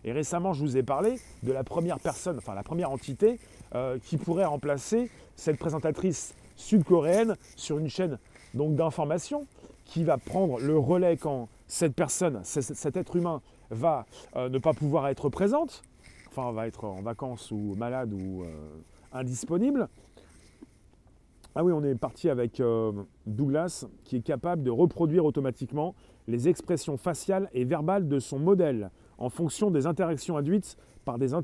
Et 0.04 0.12
récemment, 0.12 0.52
je 0.52 0.62
vous 0.62 0.76
ai 0.76 0.82
parlé 0.82 1.18
de 1.42 1.52
la 1.52 1.64
première 1.64 1.98
personne, 2.00 2.38
enfin 2.38 2.54
la 2.54 2.62
première 2.62 2.90
entité 2.90 3.38
euh, 3.74 3.98
qui 4.02 4.16
pourrait 4.16 4.46
remplacer 4.46 5.10
cette 5.36 5.58
présentatrice 5.58 6.34
sud-coréenne 6.56 7.36
sur 7.56 7.78
une 7.78 7.88
chaîne 7.88 8.18
d'information 8.54 9.46
qui 9.84 10.04
va 10.04 10.16
prendre 10.16 10.58
le 10.58 10.78
relais 10.78 11.16
quand 11.16 11.48
cette 11.66 11.94
personne, 11.94 12.40
cet 12.44 12.96
être 12.96 13.16
humain 13.16 13.42
va 13.70 14.06
euh, 14.36 14.48
ne 14.48 14.58
pas 14.58 14.72
pouvoir 14.72 15.08
être 15.08 15.28
présente, 15.28 15.82
enfin 16.28 16.50
va 16.52 16.66
être 16.66 16.84
en 16.84 17.02
vacances 17.02 17.50
ou 17.50 17.74
malade 17.76 18.12
ou 18.12 18.42
euh, 18.42 18.46
indisponible. 19.12 19.88
Ah 21.54 21.64
oui, 21.64 21.72
on 21.72 21.82
est 21.82 21.96
parti 21.96 22.30
avec 22.30 22.62
Douglas 23.26 23.84
qui 24.04 24.16
est 24.16 24.20
capable 24.20 24.62
de 24.62 24.70
reproduire 24.70 25.24
automatiquement 25.24 25.96
les 26.28 26.48
expressions 26.48 26.96
faciales 26.96 27.50
et 27.52 27.64
verbales 27.64 28.06
de 28.06 28.20
son 28.20 28.38
modèle 28.38 28.90
en 29.20 29.28
fonction 29.28 29.70
des 29.70 29.86
interactions 29.86 30.36
induites 30.36 30.76
par 31.04 31.18
des, 31.18 31.34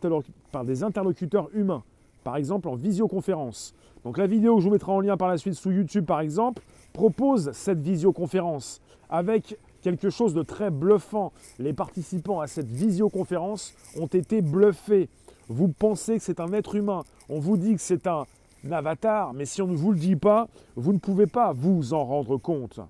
interlocuteurs 0.83 1.49
humains, 1.55 1.83
par 2.25 2.37
exemple 2.37 2.69
en 2.69 2.75
visioconférence. 2.75 3.75
Donc 4.05 4.19
la 4.19 4.27
vidéo 4.27 4.57
que 4.57 4.63
je 4.63 4.67
vous 4.67 4.73
mettrai 4.73 4.93
en 4.93 5.01
lien 5.01 5.17
par 5.17 5.29
la 5.29 5.39
suite 5.39 5.55
sous 5.55 5.71
YouTube 5.71 6.07
par 6.07 6.21
exemple 6.21 6.63
propose 6.93 7.51
cette 7.53 7.81
visioconférence 7.81 8.81
avec 9.09 9.59
quelque 9.83 10.11
chose 10.11 10.35
de 10.35 10.43
très 10.43 10.71
bluffant. 10.71 11.33
Les 11.59 11.73
participants 11.73 12.41
à 12.41 12.47
cette 12.47 12.71
visioconférence 12.71 13.75
ont 13.99 14.07
été 14.07 14.43
bluffés. 14.43 15.09
Vous 15.49 15.69
pensez 15.69 16.19
que 16.19 16.25
c'est 16.25 16.41
un 16.41 16.53
être 16.53 16.75
humain, 16.75 17.03
on 17.29 17.39
vous 17.39 17.57
dit 17.57 17.75
que 17.75 17.81
c'est 17.81 18.07
un 18.07 18.25
avatar, 18.71 19.33
mais 19.33 19.45
si 19.45 19.63
on 19.63 19.69
ne 19.69 19.77
vous 19.77 19.93
le 19.93 19.99
dit 19.99 20.17
pas, 20.17 20.49
vous 20.75 20.93
ne 20.93 20.99
pouvez 20.99 21.27
pas 21.27 21.53
vous 21.53 21.95
en 21.95 22.05
rendre 22.05 22.37
compte. 22.37 22.81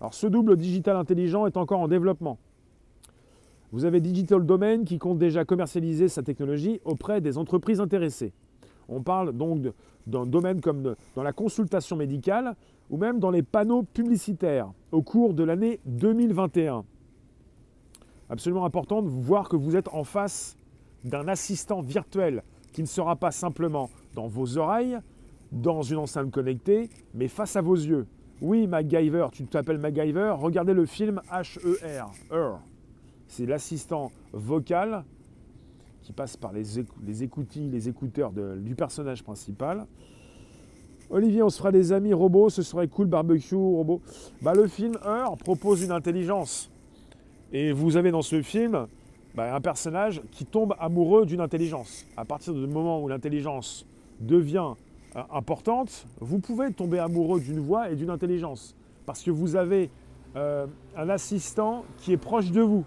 Alors 0.00 0.14
ce 0.14 0.26
double 0.26 0.56
digital 0.56 0.96
intelligent 0.96 1.46
est 1.46 1.56
encore 1.56 1.80
en 1.80 1.88
développement. 1.88 2.38
Vous 3.70 3.84
avez 3.84 4.00
Digital 4.00 4.46
Domain 4.46 4.82
qui 4.84 4.98
compte 4.98 5.18
déjà 5.18 5.44
commercialiser 5.44 6.08
sa 6.08 6.22
technologie 6.22 6.80
auprès 6.84 7.20
des 7.20 7.36
entreprises 7.36 7.80
intéressées. 7.80 8.32
On 8.88 9.02
parle 9.02 9.32
donc 9.32 9.66
d'un 10.06 10.24
domaine 10.24 10.62
comme 10.62 10.94
dans 11.14 11.22
la 11.22 11.34
consultation 11.34 11.94
médicale 11.94 12.56
ou 12.88 12.96
même 12.96 13.18
dans 13.18 13.30
les 13.30 13.42
panneaux 13.42 13.82
publicitaires 13.82 14.72
au 14.90 15.02
cours 15.02 15.34
de 15.34 15.44
l'année 15.44 15.80
2021. 15.84 16.84
Absolument 18.30 18.64
important 18.64 19.02
de 19.02 19.08
voir 19.08 19.50
que 19.50 19.56
vous 19.56 19.76
êtes 19.76 19.88
en 19.88 20.04
face 20.04 20.56
d'un 21.04 21.28
assistant 21.28 21.82
virtuel 21.82 22.42
qui 22.72 22.80
ne 22.80 22.86
sera 22.86 23.16
pas 23.16 23.30
simplement 23.30 23.90
dans 24.14 24.28
vos 24.28 24.56
oreilles, 24.56 24.98
dans 25.52 25.82
une 25.82 25.98
enceinte 25.98 26.30
connectée, 26.30 26.88
mais 27.12 27.28
face 27.28 27.56
à 27.56 27.60
vos 27.60 27.76
yeux. 27.76 28.06
Oui, 28.40 28.66
MacGyver, 28.66 29.26
tu 29.32 29.44
t'appelles 29.46 29.78
MacGyver, 29.78 30.36
regardez 30.38 30.72
le 30.72 30.86
film 30.86 31.20
H-E-R. 31.30 32.10
-R. 32.30 32.58
C'est 33.28 33.46
l'assistant 33.46 34.10
vocal 34.32 35.04
qui 36.02 36.12
passe 36.12 36.36
par 36.36 36.52
les, 36.52 36.64
les 37.06 37.22
écoutilles, 37.22 37.68
les 37.70 37.88
écouteurs 37.88 38.32
du 38.32 38.74
personnage 38.74 39.22
principal. 39.22 39.86
Olivier, 41.10 41.42
on 41.42 41.48
se 41.48 41.58
fera 41.58 41.72
des 41.72 41.92
amis 41.92 42.12
robots, 42.12 42.50
ce 42.50 42.62
serait 42.62 42.88
cool, 42.88 43.06
barbecue, 43.06 43.54
robot. 43.54 44.02
Bah, 44.42 44.52
le 44.54 44.66
film 44.66 44.98
Heure 45.04 45.36
propose 45.38 45.82
une 45.82 45.92
intelligence. 45.92 46.70
Et 47.52 47.72
vous 47.72 47.96
avez 47.96 48.10
dans 48.10 48.22
ce 48.22 48.42
film 48.42 48.86
bah, 49.34 49.54
un 49.54 49.60
personnage 49.60 50.20
qui 50.30 50.44
tombe 50.44 50.74
amoureux 50.78 51.24
d'une 51.24 51.40
intelligence. 51.40 52.04
À 52.16 52.26
partir 52.26 52.52
du 52.52 52.66
moment 52.66 53.02
où 53.02 53.08
l'intelligence 53.08 53.86
devient 54.20 54.72
euh, 55.16 55.22
importante, 55.32 56.06
vous 56.20 56.40
pouvez 56.40 56.72
tomber 56.72 56.98
amoureux 56.98 57.40
d'une 57.40 57.60
voix 57.60 57.90
et 57.90 57.96
d'une 57.96 58.10
intelligence. 58.10 58.76
Parce 59.06 59.22
que 59.22 59.30
vous 59.30 59.56
avez 59.56 59.90
euh, 60.36 60.66
un 60.94 61.08
assistant 61.08 61.84
qui 61.98 62.12
est 62.12 62.18
proche 62.18 62.50
de 62.50 62.60
vous. 62.60 62.84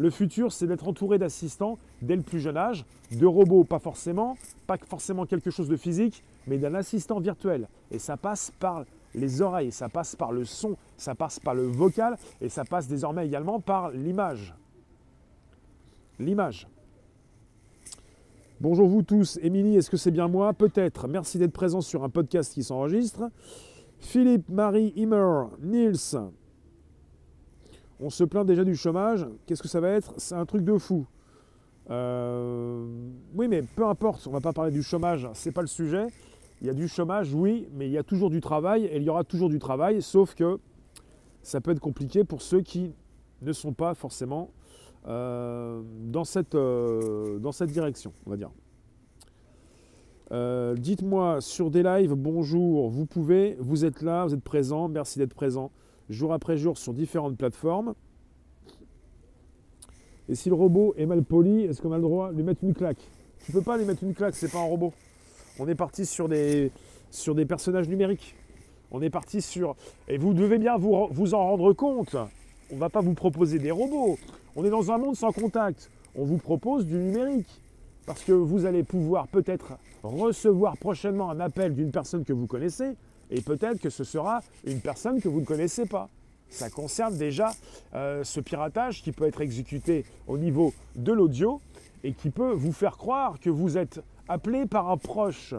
Le 0.00 0.08
futur, 0.08 0.50
c'est 0.50 0.66
d'être 0.66 0.88
entouré 0.88 1.18
d'assistants 1.18 1.76
dès 2.00 2.16
le 2.16 2.22
plus 2.22 2.40
jeune 2.40 2.56
âge, 2.56 2.86
de 3.12 3.26
robots 3.26 3.64
pas 3.64 3.78
forcément, 3.78 4.38
pas 4.66 4.78
forcément 4.78 5.26
quelque 5.26 5.50
chose 5.50 5.68
de 5.68 5.76
physique, 5.76 6.24
mais 6.46 6.56
d'un 6.56 6.74
assistant 6.74 7.20
virtuel. 7.20 7.68
Et 7.90 7.98
ça 7.98 8.16
passe 8.16 8.50
par 8.58 8.86
les 9.14 9.42
oreilles, 9.42 9.72
ça 9.72 9.90
passe 9.90 10.16
par 10.16 10.32
le 10.32 10.46
son, 10.46 10.78
ça 10.96 11.14
passe 11.14 11.38
par 11.38 11.54
le 11.54 11.64
vocal, 11.64 12.16
et 12.40 12.48
ça 12.48 12.64
passe 12.64 12.88
désormais 12.88 13.26
également 13.26 13.60
par 13.60 13.90
l'image. 13.90 14.54
L'image. 16.18 16.66
Bonjour 18.58 18.88
vous 18.88 19.02
tous. 19.02 19.38
Émilie, 19.42 19.76
est-ce 19.76 19.90
que 19.90 19.98
c'est 19.98 20.10
bien 20.10 20.28
moi? 20.28 20.54
Peut-être. 20.54 21.08
Merci 21.08 21.36
d'être 21.36 21.52
présent 21.52 21.82
sur 21.82 22.04
un 22.04 22.08
podcast 22.08 22.54
qui 22.54 22.62
s'enregistre. 22.62 23.30
Philippe, 23.98 24.48
Marie, 24.48 24.94
Immer, 24.96 25.48
Nils, 25.60 26.16
on 28.00 28.10
se 28.10 28.24
plaint 28.24 28.46
déjà 28.46 28.64
du 28.64 28.74
chômage. 28.74 29.26
Qu'est-ce 29.46 29.62
que 29.62 29.68
ça 29.68 29.80
va 29.80 29.90
être? 29.90 30.14
C'est 30.16 30.34
un 30.34 30.46
truc 30.46 30.64
de 30.64 30.76
fou. 30.78 31.06
Euh, 31.90 32.86
oui, 33.34 33.48
mais 33.48 33.62
peu 33.62 33.86
importe, 33.86 34.26
on 34.26 34.30
ne 34.30 34.36
va 34.36 34.40
pas 34.40 34.52
parler 34.52 34.70
du 34.70 34.82
chômage, 34.82 35.28
c'est 35.34 35.52
pas 35.52 35.60
le 35.60 35.66
sujet. 35.66 36.06
Il 36.60 36.66
y 36.66 36.70
a 36.70 36.74
du 36.74 36.88
chômage, 36.88 37.34
oui, 37.34 37.68
mais 37.72 37.86
il 37.86 37.92
y 37.92 37.98
a 37.98 38.02
toujours 38.02 38.30
du 38.30 38.40
travail 38.40 38.84
et 38.84 38.96
il 38.96 39.02
y 39.02 39.10
aura 39.10 39.24
toujours 39.24 39.48
du 39.48 39.58
travail, 39.58 40.02
sauf 40.02 40.34
que 40.34 40.58
ça 41.42 41.60
peut 41.60 41.70
être 41.70 41.80
compliqué 41.80 42.22
pour 42.22 42.42
ceux 42.42 42.60
qui 42.60 42.94
ne 43.42 43.52
sont 43.52 43.72
pas 43.72 43.94
forcément 43.94 44.50
euh, 45.08 45.82
dans, 46.04 46.24
cette, 46.24 46.54
euh, 46.54 47.38
dans 47.38 47.52
cette 47.52 47.70
direction, 47.70 48.12
on 48.26 48.30
va 48.30 48.36
dire. 48.36 48.50
Dites-moi 50.76 51.40
sur 51.40 51.72
des 51.72 51.82
lives, 51.82 52.14
bonjour, 52.14 52.88
vous 52.88 53.04
pouvez, 53.04 53.56
vous 53.58 53.84
êtes 53.84 54.00
là, 54.00 54.24
vous 54.26 54.34
êtes 54.34 54.44
présent, 54.44 54.86
merci 54.86 55.18
d'être 55.18 55.34
présent 55.34 55.72
jour 56.10 56.32
après 56.32 56.56
jour 56.56 56.76
sur 56.76 56.92
différentes 56.92 57.36
plateformes. 57.36 57.94
Et 60.28 60.34
si 60.34 60.48
le 60.48 60.54
robot 60.54 60.94
est 60.96 61.06
mal 61.06 61.22
poli, 61.22 61.64
est-ce 61.64 61.80
qu'on 61.82 61.92
a 61.92 61.96
le 61.96 62.02
droit 62.02 62.30
de 62.30 62.36
lui 62.36 62.44
mettre 62.44 62.62
une 62.62 62.74
claque? 62.74 63.00
Tu 63.44 63.52
peux 63.52 63.62
pas 63.62 63.78
lui 63.78 63.84
mettre 63.84 64.04
une 64.04 64.14
claque, 64.14 64.34
c'est 64.34 64.50
pas 64.50 64.60
un 64.60 64.66
robot. 64.66 64.92
On 65.58 65.66
est 65.66 65.74
parti 65.74 66.06
sur 66.06 66.28
des, 66.28 66.70
sur 67.10 67.34
des 67.34 67.46
personnages 67.46 67.88
numériques. 67.88 68.36
On 68.90 69.02
est 69.02 69.10
parti 69.10 69.40
sur... 69.40 69.76
Et 70.08 70.18
vous 70.18 70.34
devez 70.34 70.58
bien 70.58 70.76
vous, 70.76 71.08
vous 71.10 71.34
en 71.34 71.42
rendre 71.44 71.72
compte. 71.72 72.16
On 72.70 72.74
ne 72.74 72.80
va 72.80 72.88
pas 72.88 73.00
vous 73.00 73.14
proposer 73.14 73.58
des 73.58 73.70
robots. 73.70 74.18
On 74.56 74.64
est 74.64 74.70
dans 74.70 74.90
un 74.90 74.98
monde 74.98 75.16
sans 75.16 75.32
contact. 75.32 75.90
On 76.14 76.24
vous 76.24 76.38
propose 76.38 76.86
du 76.86 76.96
numérique. 76.96 77.62
Parce 78.06 78.24
que 78.24 78.32
vous 78.32 78.66
allez 78.66 78.82
pouvoir 78.82 79.28
peut-être 79.28 79.78
recevoir 80.02 80.76
prochainement 80.76 81.30
un 81.30 81.40
appel 81.40 81.74
d'une 81.74 81.90
personne 81.90 82.24
que 82.24 82.32
vous 82.32 82.46
connaissez, 82.46 82.96
et 83.30 83.40
peut-être 83.40 83.80
que 83.80 83.90
ce 83.90 84.04
sera 84.04 84.40
une 84.64 84.80
personne 84.80 85.20
que 85.20 85.28
vous 85.28 85.40
ne 85.40 85.46
connaissez 85.46 85.86
pas. 85.86 86.08
Ça 86.48 86.68
concerne 86.68 87.16
déjà 87.16 87.52
euh, 87.94 88.24
ce 88.24 88.40
piratage 88.40 89.02
qui 89.02 89.12
peut 89.12 89.26
être 89.26 89.40
exécuté 89.40 90.04
au 90.26 90.36
niveau 90.36 90.74
de 90.96 91.12
l'audio 91.12 91.60
et 92.02 92.12
qui 92.12 92.30
peut 92.30 92.52
vous 92.52 92.72
faire 92.72 92.96
croire 92.96 93.38
que 93.38 93.50
vous 93.50 93.78
êtes 93.78 94.02
appelé 94.28 94.66
par 94.66 94.90
un 94.90 94.96
proche. 94.96 95.54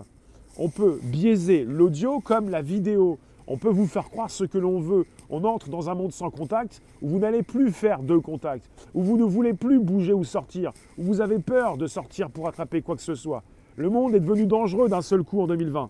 On 0.58 0.70
peut 0.70 1.00
biaiser 1.02 1.64
l'audio 1.64 2.20
comme 2.20 2.50
la 2.50 2.62
vidéo. 2.62 3.20
On 3.48 3.58
peut 3.58 3.70
vous 3.70 3.88
faire 3.88 4.10
croire 4.10 4.30
ce 4.30 4.44
que 4.44 4.58
l'on 4.58 4.80
veut. 4.80 5.06
On 5.30 5.44
entre 5.46 5.70
dans 5.70 5.90
un 5.90 5.96
monde 5.96 6.12
sans 6.12 6.30
contact 6.30 6.82
où 7.02 7.08
vous 7.08 7.20
n'allez 7.20 7.42
plus 7.42 7.72
faire 7.72 8.04
de 8.04 8.18
contact, 8.18 8.70
où 8.94 9.02
vous 9.02 9.18
ne 9.18 9.24
voulez 9.24 9.54
plus 9.54 9.80
bouger 9.80 10.14
ou 10.14 10.24
sortir, 10.24 10.74
où 10.98 11.04
vous 11.04 11.22
avez 11.22 11.40
peur 11.40 11.78
de 11.78 11.88
sortir 11.88 12.30
pour 12.30 12.48
attraper 12.48 12.82
quoi 12.82 12.96
que 12.96 13.02
ce 13.02 13.16
soit. 13.16 13.44
Le 13.78 13.90
monde 13.90 14.14
est 14.14 14.20
devenu 14.20 14.46
dangereux 14.46 14.90
d'un 14.90 15.02
seul 15.02 15.24
coup 15.24 15.42
en 15.42 15.48
2020. 15.48 15.90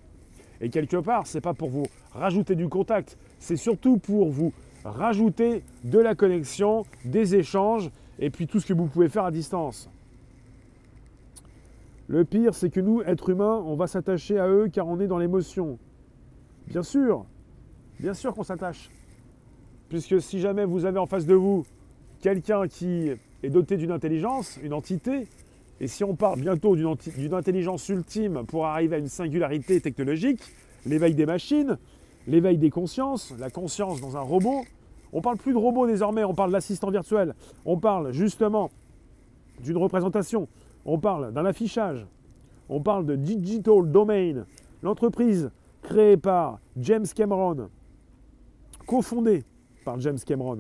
Et 0.62 0.70
quelque 0.70 0.98
part, 0.98 1.28
ce 1.28 1.38
n'est 1.38 1.42
pas 1.42 1.54
pour 1.54 1.70
vous 1.70 1.88
rajouter 2.14 2.56
du 2.56 2.70
contact, 2.70 3.18
c'est 3.40 3.58
surtout 3.58 3.98
pour 3.98 4.30
vous 4.30 4.54
rajouter 4.86 5.64
de 5.84 6.00
la 6.00 6.16
connexion, 6.16 6.86
des 7.04 7.36
échanges, 7.36 7.90
et 8.20 8.30
puis 8.30 8.48
tout 8.48 8.60
ce 8.60 8.68
que 8.68 8.74
vous 8.74 8.86
pouvez 8.86 9.10
faire 9.10 9.26
à 9.26 9.32
distance. 9.32 9.90
Le 12.08 12.26
pire, 12.26 12.54
c'est 12.54 12.70
que 12.70 12.80
nous, 12.80 13.02
êtres 13.02 13.30
humains, 13.30 13.64
on 13.66 13.76
va 13.76 13.88
s'attacher 13.88 14.38
à 14.38 14.48
eux 14.48 14.70
car 14.72 14.88
on 14.88 15.00
est 15.00 15.08
dans 15.08 15.18
l'émotion. 15.18 15.80
Bien 16.68 16.84
sûr, 16.84 17.26
bien 18.00 18.14
sûr 18.14 18.34
qu'on 18.34 18.44
s'attache. 18.44 18.90
Puisque 19.90 20.22
si 20.22 20.40
jamais 20.40 20.66
vous 20.66 20.86
avez 20.86 21.00
en 21.00 21.06
face 21.06 21.26
de 21.26 21.36
vous 21.36 21.66
quelqu'un 22.22 22.68
qui 22.68 23.10
est 23.44 23.50
doté 23.50 23.78
d'une 23.78 23.92
intelligence, 23.92 24.60
une 24.62 24.74
entité, 24.74 25.28
et 25.82 25.88
si 25.88 26.04
on 26.04 26.16
part 26.16 26.38
bientôt 26.38 26.76
d'une 26.76 27.34
intelligence 27.34 27.90
ultime 27.90 28.46
pour 28.46 28.68
arriver 28.68 28.98
à 28.98 29.00
une 29.00 29.08
singularité 29.08 29.82
technologique, 29.82 30.40
l'éveil 30.86 31.16
des 31.16 31.26
machines, 31.26 31.80
l'éveil 32.28 32.60
des 32.60 32.70
consciences, 32.70 33.34
la 33.40 33.50
conscience 33.50 34.00
dans 34.00 34.16
un 34.16 34.22
robot, 34.22 34.62
on 35.12 35.22
parle 35.22 35.38
plus 35.38 35.54
de 35.54 35.58
robot 35.58 35.88
désormais, 35.88 36.24
on 36.24 36.36
parle 36.36 36.52
d'assistant 36.52 36.92
virtuel, 36.92 37.34
on 37.66 37.80
parle 37.80 38.12
justement 38.14 38.70
d'une 39.60 39.78
représentation, 39.78 40.48
on 40.86 41.00
parle 41.00 41.34
d'un 41.34 41.46
affichage, 41.46 42.06
on 42.70 42.80
parle 42.80 43.08
de 43.08 43.16
Digital 43.16 43.92
Domain, 43.92 44.46
l'entreprise 44.84 45.50
créée 45.82 46.16
par 46.16 46.60
James 46.78 47.08
Cameron, 47.16 47.70
cofondée 48.86 49.44
par 49.84 50.00
James 50.00 50.20
Cameron. 50.24 50.60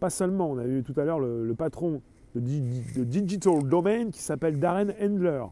Pas 0.00 0.08
seulement, 0.08 0.50
on 0.50 0.56
a 0.56 0.64
eu 0.64 0.82
tout 0.82 0.98
à 0.98 1.04
l'heure 1.04 1.20
le 1.20 1.54
patron 1.54 2.00
de, 2.34 3.04
Digital 3.04 3.62
Domain 3.68 4.10
qui 4.10 4.20
s'appelle 4.20 4.58
Darren 4.58 4.92
Handler. 5.00 5.44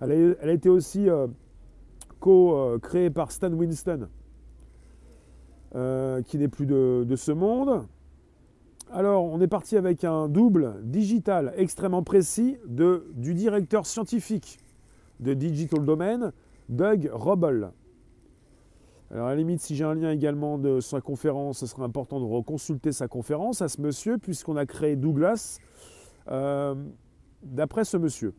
Elle 0.00 0.36
a, 0.40 0.52
été 0.52 0.68
aussi 0.68 1.08
euh, 1.08 1.26
co-créée 2.20 3.10
par 3.10 3.30
Stan 3.32 3.52
Winston. 3.52 4.08
euh, 5.74 6.22
qui 6.22 6.38
n'est 6.38 6.48
plus 6.48 6.66
de, 6.66 7.16
ce 7.16 7.32
monde. 7.32 7.86
Alors, 8.92 9.24
on 9.24 9.40
est 9.40 9.48
parti 9.48 9.76
avec 9.76 10.04
un 10.04 10.28
double 10.28 10.76
digital 10.82 11.52
extrêmement 11.56 12.02
précis 12.02 12.56
de, 12.66 13.06
du 13.14 13.34
directeur 13.34 13.86
scientifique 13.86 14.58
de 15.20 15.34
Digital 15.34 15.84
Domain, 15.84 16.32
Doug 16.68 17.10
Robel. 17.12 17.70
Alors, 19.10 19.26
à 19.26 19.30
la 19.30 19.36
limite, 19.36 19.60
si 19.60 19.76
j'ai 19.76 19.84
un 19.84 19.94
lien 19.94 20.10
également 20.10 20.58
de 20.58 20.80
sa 20.80 21.00
conférence, 21.00 21.58
ce 21.58 21.66
serait 21.66 21.82
important 21.82 22.20
de 22.20 22.24
reconsulter 22.24 22.90
sa 22.90 23.06
conférence 23.06 23.60
à 23.60 23.68
ce 23.68 23.80
monsieur, 23.80 24.18
puisqu'on 24.18 24.56
a 24.56 24.66
créé 24.66 24.96
Douglas 24.96 25.58
euh, 26.30 26.74
d'après 27.42 27.84
ce 27.84 27.96
monsieur. 27.96 28.34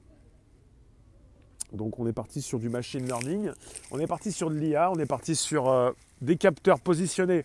Donc 1.71 1.99
on 1.99 2.07
est 2.07 2.13
parti 2.13 2.41
sur 2.41 2.57
du 2.57 2.69
machine 2.69 3.05
learning, 3.05 3.51
on 3.91 3.99
est 3.99 4.07
parti 4.07 4.31
sur 4.31 4.49
de 4.49 4.55
l'IA, 4.55 4.91
on 4.91 4.97
est 4.97 5.05
parti 5.05 5.35
sur 5.35 5.69
euh, 5.69 5.91
des 6.21 6.37
capteurs 6.37 6.79
positionnés 6.79 7.43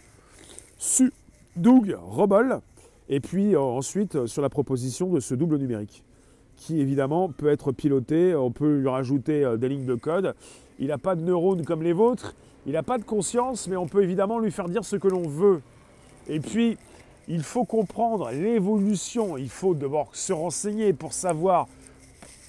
sur 0.79 1.11
Doug 1.57 1.97
Robol, 2.01 2.61
et 3.09 3.21
puis 3.21 3.55
euh, 3.55 3.61
ensuite 3.61 4.27
sur 4.27 4.41
la 4.41 4.49
proposition 4.49 5.11
de 5.11 5.21
ce 5.21 5.35
double 5.35 5.59
numérique, 5.59 6.05
qui 6.57 6.81
évidemment 6.81 7.29
peut 7.29 7.49
être 7.49 7.73
piloté, 7.73 8.35
on 8.35 8.51
peut 8.51 8.79
lui 8.79 8.89
rajouter 8.89 9.57
des 9.59 9.69
lignes 9.69 9.87
de 9.87 9.95
code. 9.95 10.35
Il 10.79 10.89
n'a 10.89 10.99
pas 10.99 11.15
de 11.17 11.23
neurones 11.23 11.65
comme 11.65 11.83
les 11.83 11.93
vôtres, 11.93 12.35
il 12.67 12.73
n'a 12.73 12.83
pas 12.83 12.99
de 12.99 13.05
conscience, 13.05 13.69
mais 13.69 13.77
on 13.77 13.87
peut 13.87 14.03
évidemment 14.03 14.39
lui 14.39 14.51
faire 14.51 14.69
dire 14.69 14.85
ce 14.85 14.97
que 14.97 15.09
l'on 15.09 15.27
veut. 15.29 15.63
Et 16.29 16.41
puis, 16.41 16.77
il 17.29 17.43
faut 17.43 17.65
comprendre 17.65 18.31
l'évolution, 18.31 19.37
il 19.39 19.49
faut 19.49 19.75
d'abord 19.75 20.11
se 20.13 20.33
renseigner 20.33 20.93
pour 20.93 21.13
savoir 21.13 21.69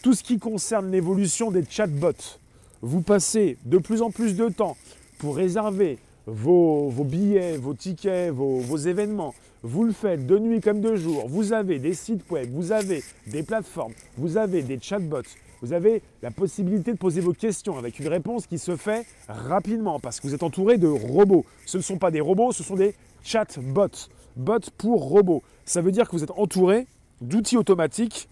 tout 0.02 0.14
ce 0.14 0.24
qui 0.24 0.40
concerne 0.40 0.92
l'évolution 0.92 1.52
des 1.52 1.64
chatbots. 1.70 2.40
Vous 2.82 3.02
passez 3.02 3.58
de 3.66 3.78
plus 3.78 4.02
en 4.02 4.10
plus 4.10 4.36
de 4.36 4.50
temps 4.50 4.76
pour 5.20 5.36
réserver 5.36 6.00
vos, 6.26 6.92
billets, 7.04 7.58
vos 7.58 7.74
tickets, 7.74 8.32
vos, 8.32 8.78
événements. 8.78 9.36
Vous 9.64 9.84
le 9.84 9.94
faites 9.94 10.26
de 10.26 10.40
nuit 10.40 10.62
comme 10.62 10.82
de 10.82 10.96
jour. 10.96 11.28
Vous 11.28 11.54
avez 11.54 11.78
des 11.78 11.94
sites 11.94 12.30
web, 12.32 12.50
vous 12.52 12.72
avez 12.72 13.04
des 13.28 13.44
plateformes, 13.44 13.94
vous 14.18 14.38
avez 14.38 14.64
des 14.64 14.80
chatbots. 14.82 15.22
Vous 15.62 15.74
avez 15.74 16.02
la 16.24 16.32
possibilité 16.32 16.92
de 16.92 16.98
poser 16.98 17.22
vos 17.22 17.34
questions 17.34 17.78
avec 17.78 18.00
une 18.00 18.08
réponse 18.08 18.48
qui 18.48 18.58
se 18.58 18.76
fait 18.76 19.06
rapidement 19.28 20.00
parce 20.00 20.20
que 20.20 20.28
vous 20.28 20.34
êtes 20.34 20.42
entouré 20.44 20.78
de 20.78 20.88
robots. 20.88 21.46
Ce 21.68 21.78
ne 21.78 21.84
sont 21.84 21.98
pas 21.98 22.10
des 22.10 22.22
robots, 22.22 22.52
ce 22.52 22.64
sont 22.64 22.76
des 22.76 22.96
chatbots. 23.24 24.10
Bots 24.36 24.60
pour 24.78 25.04
robots. 25.04 25.44
Ça 25.66 25.82
veut 25.82 25.92
dire 25.92 26.10
que 26.10 26.16
vous 26.16 26.24
êtes 26.24 26.32
entouré 26.32 26.88
d'outils 27.22 27.58
automatiques. 27.58 28.28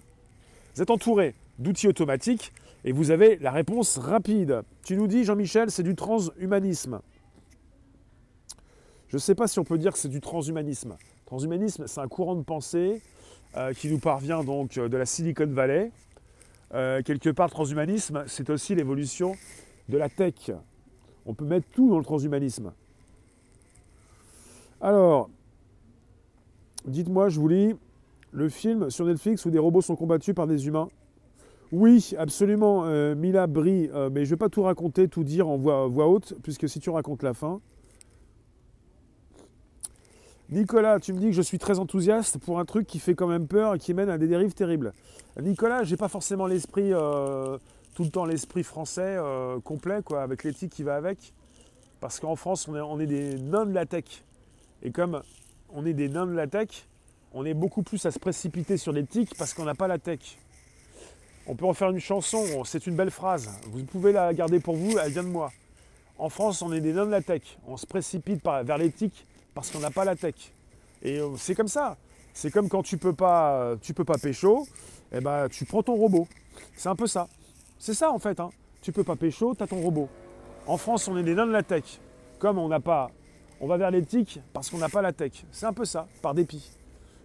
Vous 0.75 0.81
êtes 0.81 0.89
entouré 0.89 1.35
d'outils 1.59 1.87
automatiques 1.87 2.51
et 2.83 2.91
vous 2.91 3.11
avez 3.11 3.37
la 3.37 3.51
réponse 3.51 3.97
rapide. 3.97 4.63
Tu 4.83 4.95
nous 4.95 5.07
dis, 5.07 5.23
Jean-Michel, 5.23 5.69
c'est 5.69 5.83
du 5.83 5.95
transhumanisme. 5.95 6.99
Je 9.09 9.17
ne 9.17 9.19
sais 9.19 9.35
pas 9.35 9.47
si 9.47 9.59
on 9.59 9.63
peut 9.63 9.77
dire 9.77 9.91
que 9.91 9.99
c'est 9.99 10.09
du 10.09 10.21
transhumanisme. 10.21 10.97
Transhumanisme, 11.25 11.85
c'est 11.85 11.99
un 11.99 12.07
courant 12.07 12.35
de 12.35 12.43
pensée 12.43 13.01
euh, 13.57 13.73
qui 13.73 13.89
nous 13.89 13.99
parvient 13.99 14.43
donc 14.43 14.77
euh, 14.77 14.87
de 14.87 14.97
la 14.97 15.05
Silicon 15.05 15.47
Valley. 15.47 15.91
Euh, 16.73 17.01
quelque 17.01 17.29
part, 17.29 17.49
transhumanisme, 17.49 18.23
c'est 18.27 18.49
aussi 18.49 18.75
l'évolution 18.75 19.33
de 19.87 19.97
la 19.97 20.09
tech. 20.09 20.51
On 21.25 21.33
peut 21.33 21.45
mettre 21.45 21.67
tout 21.73 21.89
dans 21.89 21.97
le 21.97 22.03
transhumanisme. 22.03 22.71
Alors, 24.81 25.29
dites-moi, 26.85 27.29
je 27.29 27.39
vous 27.39 27.47
lis, 27.47 27.75
le 28.31 28.49
film 28.49 28.89
sur 28.89 29.05
Netflix 29.05 29.45
où 29.45 29.49
des 29.49 29.59
robots 29.59 29.81
sont 29.81 29.95
combattus 29.95 30.35
par 30.35 30.47
des 30.47 30.67
humains. 30.67 30.87
Oui, 31.71 32.13
absolument, 32.17 32.85
euh, 32.85 33.13
Mila 33.13 33.45
brille, 33.45 33.91
euh, 33.93 34.09
mais 34.11 34.25
je 34.25 34.31
ne 34.31 34.35
vais 34.35 34.39
pas 34.39 34.49
tout 34.49 34.63
raconter, 34.63 35.07
tout 35.07 35.23
dire 35.23 35.47
en 35.47 35.57
voix, 35.57 36.07
haute, 36.07 36.35
puisque 36.41 36.67
si 36.67 36.79
tu 36.79 36.89
racontes 36.89 37.21
la 37.21 37.33
fin. 37.33 37.61
Nicolas, 40.51 40.99
tu 40.99 41.13
me 41.13 41.19
dis 41.19 41.27
que 41.27 41.33
je 41.33 41.43
suis 41.43 41.59
très 41.59 41.77
enthousiaste 41.77 42.39
pour 42.39 42.59
un 42.59 42.65
truc 42.65 42.87
qui 42.87 42.97
fait 42.97 43.13
quand 43.13 43.27
même 43.27 43.47
peur 43.47 43.75
et 43.75 43.79
qui 43.79 43.93
mène 43.93 44.09
à 44.09 44.17
des 44.17 44.27
dérives 44.27 44.53
terribles. 44.53 44.93
Nicolas, 45.39 45.83
j'ai 45.83 45.95
pas 45.95 46.07
forcément 46.07 46.47
l'esprit, 46.47 46.91
euh, 46.91 47.59
tout 47.93 48.03
le 48.03 48.09
temps 48.09 48.25
l'esprit 48.25 48.63
français 48.63 49.17
complet, 49.63 50.01
quoi, 50.03 50.23
avec 50.23 50.43
l'éthique 50.43 50.71
qui 50.71 50.81
va 50.81 50.95
avec. 50.95 51.33
Parce 51.99 52.19
qu'en 52.19 52.35
France, 52.35 52.67
on 52.67 52.99
est, 52.99 53.05
des 53.05 53.35
nains 53.35 53.67
de 53.67 53.73
la 53.73 53.85
tech. 53.85 54.05
Et 54.81 54.89
comme 54.89 55.21
on 55.71 55.85
est 55.85 55.93
des 55.93 56.09
nains 56.09 56.25
de 56.25 56.31
la 56.31 56.47
tech, 56.47 56.87
on 57.33 57.45
est 57.45 57.53
beaucoup 57.53 57.83
plus 57.83 58.03
à 58.07 58.11
se 58.11 58.17
précipiter 58.17 58.77
sur 58.77 58.91
l'éthique 58.91 59.35
parce 59.37 59.53
qu'on 59.53 59.65
n'a 59.65 59.75
pas 59.75 59.87
la 59.87 59.99
tech. 59.99 60.39
On 61.45 61.55
peut 61.55 61.65
en 61.65 61.73
faire 61.73 61.91
une 61.91 61.99
chanson, 61.99 62.63
c'est 62.63 62.87
une 62.87 62.95
belle 62.95 63.11
phrase. 63.11 63.51
Vous 63.67 63.83
pouvez 63.83 64.13
la 64.13 64.33
garder 64.33 64.59
pour 64.59 64.75
vous, 64.75 64.97
elle 64.97 65.11
vient 65.11 65.23
de 65.23 65.29
moi. 65.29 65.51
En 66.17 66.29
France, 66.29 66.63
on 66.63 66.73
est 66.73 66.81
des 66.81 66.93
nains 66.93 67.05
de 67.05 67.11
la 67.11 67.21
tech. 67.21 67.57
On 67.67 67.77
se 67.77 67.85
précipite 67.85 68.43
vers 68.43 68.77
l'éthique 68.77 69.27
parce 69.53 69.71
qu'on 69.71 69.79
n'a 69.79 69.91
pas 69.91 70.05
la 70.05 70.15
tech. 70.15 70.35
Et 71.01 71.19
euh, 71.19 71.29
c'est 71.37 71.55
comme 71.55 71.67
ça. 71.67 71.97
C'est 72.33 72.51
comme 72.51 72.69
quand 72.69 72.83
tu 72.83 72.97
peux 72.97 73.13
pas, 73.13 73.75
tu 73.81 73.93
peux 73.93 74.03
pas 74.03 74.17
pécho, 74.17 74.67
eh 75.11 75.19
ben, 75.19 75.47
tu 75.49 75.65
prends 75.65 75.83
ton 75.83 75.95
robot. 75.95 76.27
C'est 76.75 76.89
un 76.89 76.95
peu 76.95 77.07
ça. 77.07 77.27
C'est 77.77 77.93
ça 77.93 78.11
en 78.11 78.19
fait. 78.19 78.39
Hein. 78.39 78.49
Tu 78.81 78.91
peux 78.91 79.03
pas 79.03 79.15
pécho, 79.15 79.55
tu 79.55 79.63
as 79.63 79.67
ton 79.67 79.81
robot. 79.81 80.09
En 80.67 80.77
France, 80.77 81.07
on 81.07 81.17
est 81.17 81.23
des 81.23 81.35
nains 81.35 81.47
de 81.47 81.51
la 81.51 81.63
tech. 81.63 81.83
Comme 82.37 82.57
on 82.57 82.67
n'a 82.67 82.79
pas, 82.79 83.11
on 83.59 83.67
va 83.67 83.77
vers 83.77 83.91
l'éthique 83.91 84.39
parce 84.53 84.69
qu'on 84.69 84.77
n'a 84.77 84.89
pas 84.89 85.01
la 85.01 85.11
tech. 85.11 85.43
C'est 85.51 85.65
un 85.65 85.73
peu 85.73 85.85
ça, 85.85 86.07
par 86.21 86.33
dépit. 86.33 86.71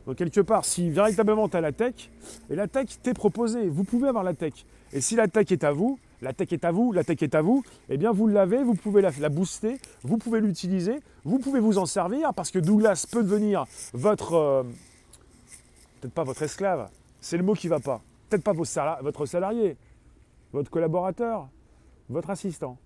Donc 0.07 0.17
quelque 0.17 0.41
part, 0.41 0.65
si 0.65 0.91
véritablement 0.91 1.49
tu 1.49 1.57
as 1.57 1.61
la 1.61 1.73
tech, 1.73 2.11
et 2.51 2.57
la 2.57 2.69
tech 2.69 2.89
t'est 3.03 3.15
proposée, 3.15 3.69
vous 3.69 3.85
pouvez 3.85 4.09
avoir 4.09 4.25
la 4.25 4.35
tech. 4.35 4.53
Et 4.93 5.01
si 5.01 5.17
la 5.17 5.29
tech 5.29 5.51
est 5.51 5.65
à 5.65 5.73
vous, 5.73 5.99
la 6.23 6.33
tech 6.33 6.53
est 6.53 6.65
à 6.65 6.73
vous, 6.73 6.93
la 6.93 7.05
tech 7.05 7.23
est 7.23 7.35
à 7.35 7.43
vous, 7.43 7.63
eh 7.89 7.97
bien 7.97 8.13
vous 8.13 8.27
l'avez, 8.27 8.63
vous 8.63 8.75
pouvez 8.75 9.03
la, 9.03 9.29
booster, 9.29 9.79
vous 10.03 10.17
pouvez 10.17 10.41
l'utiliser, 10.41 11.01
vous 11.25 11.39
pouvez 11.39 11.61
vous 11.61 11.79
en 11.79 11.87
servir, 11.87 12.33
parce 12.35 12.51
que 12.51 12.59
Douglas 12.59 13.07
peut 13.11 13.23
devenir 13.23 13.65
votre... 13.93 14.35
Euh, 14.35 14.63
peut-être 16.01 16.15
pas 16.15 16.25
votre 16.25 16.43
esclave, 16.43 16.89
c'est 17.21 17.37
le 17.37 17.43
mot 17.43 17.55
qui 17.55 17.69
va 17.69 17.81
pas. 17.81 18.01
Peut-être 18.29 18.45
pas 18.45 18.53
votre 18.53 19.27
salarié, 19.27 19.77
votre 20.53 20.71
collaborateur, 20.71 21.49
votre 22.09 22.31
assistant. 22.31 22.79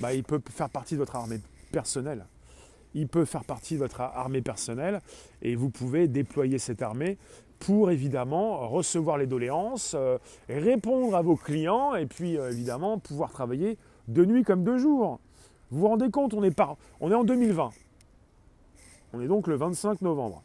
Bah, 0.00 0.12
il 0.14 0.24
peut 0.24 0.40
faire 0.50 0.70
partie 0.70 0.94
de 0.94 0.98
votre 1.00 1.16
armée 1.16 1.40
personnelle 1.70 2.26
il 2.94 3.08
peut 3.08 3.24
faire 3.24 3.44
partie 3.44 3.74
de 3.74 3.78
votre 3.78 4.00
armée 4.00 4.42
personnelle 4.42 5.00
et 5.40 5.54
vous 5.54 5.70
pouvez 5.70 6.08
déployer 6.08 6.58
cette 6.58 6.82
armée 6.82 7.18
pour 7.62 7.92
évidemment 7.92 8.68
recevoir 8.68 9.18
les 9.18 9.26
doléances, 9.26 9.94
euh, 9.94 10.18
répondre 10.48 11.14
à 11.14 11.22
vos 11.22 11.36
clients 11.36 11.94
et 11.94 12.06
puis 12.06 12.36
euh, 12.36 12.50
évidemment 12.50 12.98
pouvoir 12.98 13.30
travailler 13.30 13.78
de 14.08 14.24
nuit 14.24 14.42
comme 14.42 14.64
de 14.64 14.76
jour. 14.76 15.20
Vous 15.70 15.80
vous 15.80 15.88
rendez 15.88 16.10
compte, 16.10 16.34
on 16.34 16.42
est, 16.42 16.60
en 16.60 17.24
2020. 17.24 17.70
On 19.12 19.20
est 19.20 19.28
donc 19.28 19.46
le 19.46 19.54
25 19.54 20.02
novembre. 20.02 20.42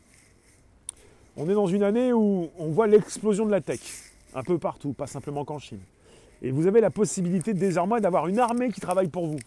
On 1.37 1.49
est 1.49 1.53
dans 1.53 1.65
une 1.65 1.81
année 1.81 2.13
où 2.13 2.49
on 2.59 2.67
voit 2.67 2.85
l'explosion 2.85 3.45
de 3.47 3.51
la 3.51 3.61
tech, 3.61 3.81
un 4.35 4.43
peu 4.43 4.59
partout, 4.59 4.93
pas 4.93 5.07
simplement 5.07 5.43
qu'en 5.43 5.57
Chine. 5.57 5.81
Et 6.43 6.51
vous 6.51 6.67
avez 6.67 6.81
la 6.81 6.91
possibilité 6.91 7.55
désormais 7.55 7.99
d'avoir 7.99 8.27
une 8.27 8.37
armée 8.37 8.69
qui 8.69 8.79
travaille 8.79 9.09
pour 9.09 9.25
vous. 9.25 9.39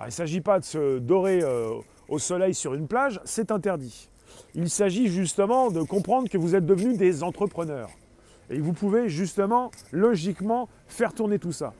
Il 0.00 0.06
ne 0.06 0.10
s'agit 0.10 0.42
pas 0.42 0.60
de 0.60 0.64
se 0.64 0.98
dorer 0.98 1.40
euh, 1.42 1.72
au 2.08 2.18
soleil 2.18 2.54
sur 2.54 2.74
une 2.74 2.86
plage, 2.86 3.20
c'est 3.24 3.50
interdit. 3.50 4.10
Il 4.54 4.70
s'agit 4.70 5.08
justement 5.08 5.70
de 5.70 5.82
comprendre 5.82 6.28
que 6.28 6.38
vous 6.38 6.54
êtes 6.54 6.66
devenus 6.66 6.98
des 6.98 7.22
entrepreneurs. 7.22 7.90
Et 8.50 8.58
vous 8.58 8.72
pouvez 8.72 9.08
justement, 9.08 9.70
logiquement, 9.92 10.68
faire 10.88 11.14
tourner 11.14 11.38
tout 11.38 11.52
ça. 11.52 11.72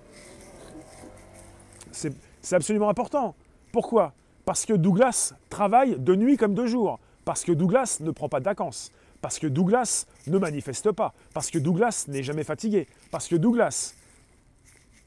C'est 1.90 2.14
absolument 2.52 2.88
important. 2.88 3.34
Pourquoi? 3.72 4.14
Parce 4.44 4.64
que 4.64 4.72
Douglas 4.72 5.34
travaille 5.48 5.98
de 5.98 6.14
nuit 6.14 6.36
comme 6.36 6.54
de 6.54 6.66
jour. 6.66 6.98
Parce 7.24 7.44
que 7.44 7.52
Douglas 7.52 7.98
ne 8.00 8.10
prend 8.10 8.28
pas 8.28 8.40
de 8.40 8.44
vacances. 8.44 8.92
Parce 9.20 9.38
que 9.38 9.46
Douglas 9.46 10.06
ne 10.26 10.38
manifeste 10.38 10.92
pas. 10.92 11.12
Parce 11.34 11.50
que 11.50 11.58
Douglas 11.58 12.06
n'est 12.08 12.22
jamais 12.22 12.44
fatigué. 12.44 12.86
Parce 13.10 13.28
que 13.28 13.36
Douglas, 13.36 13.94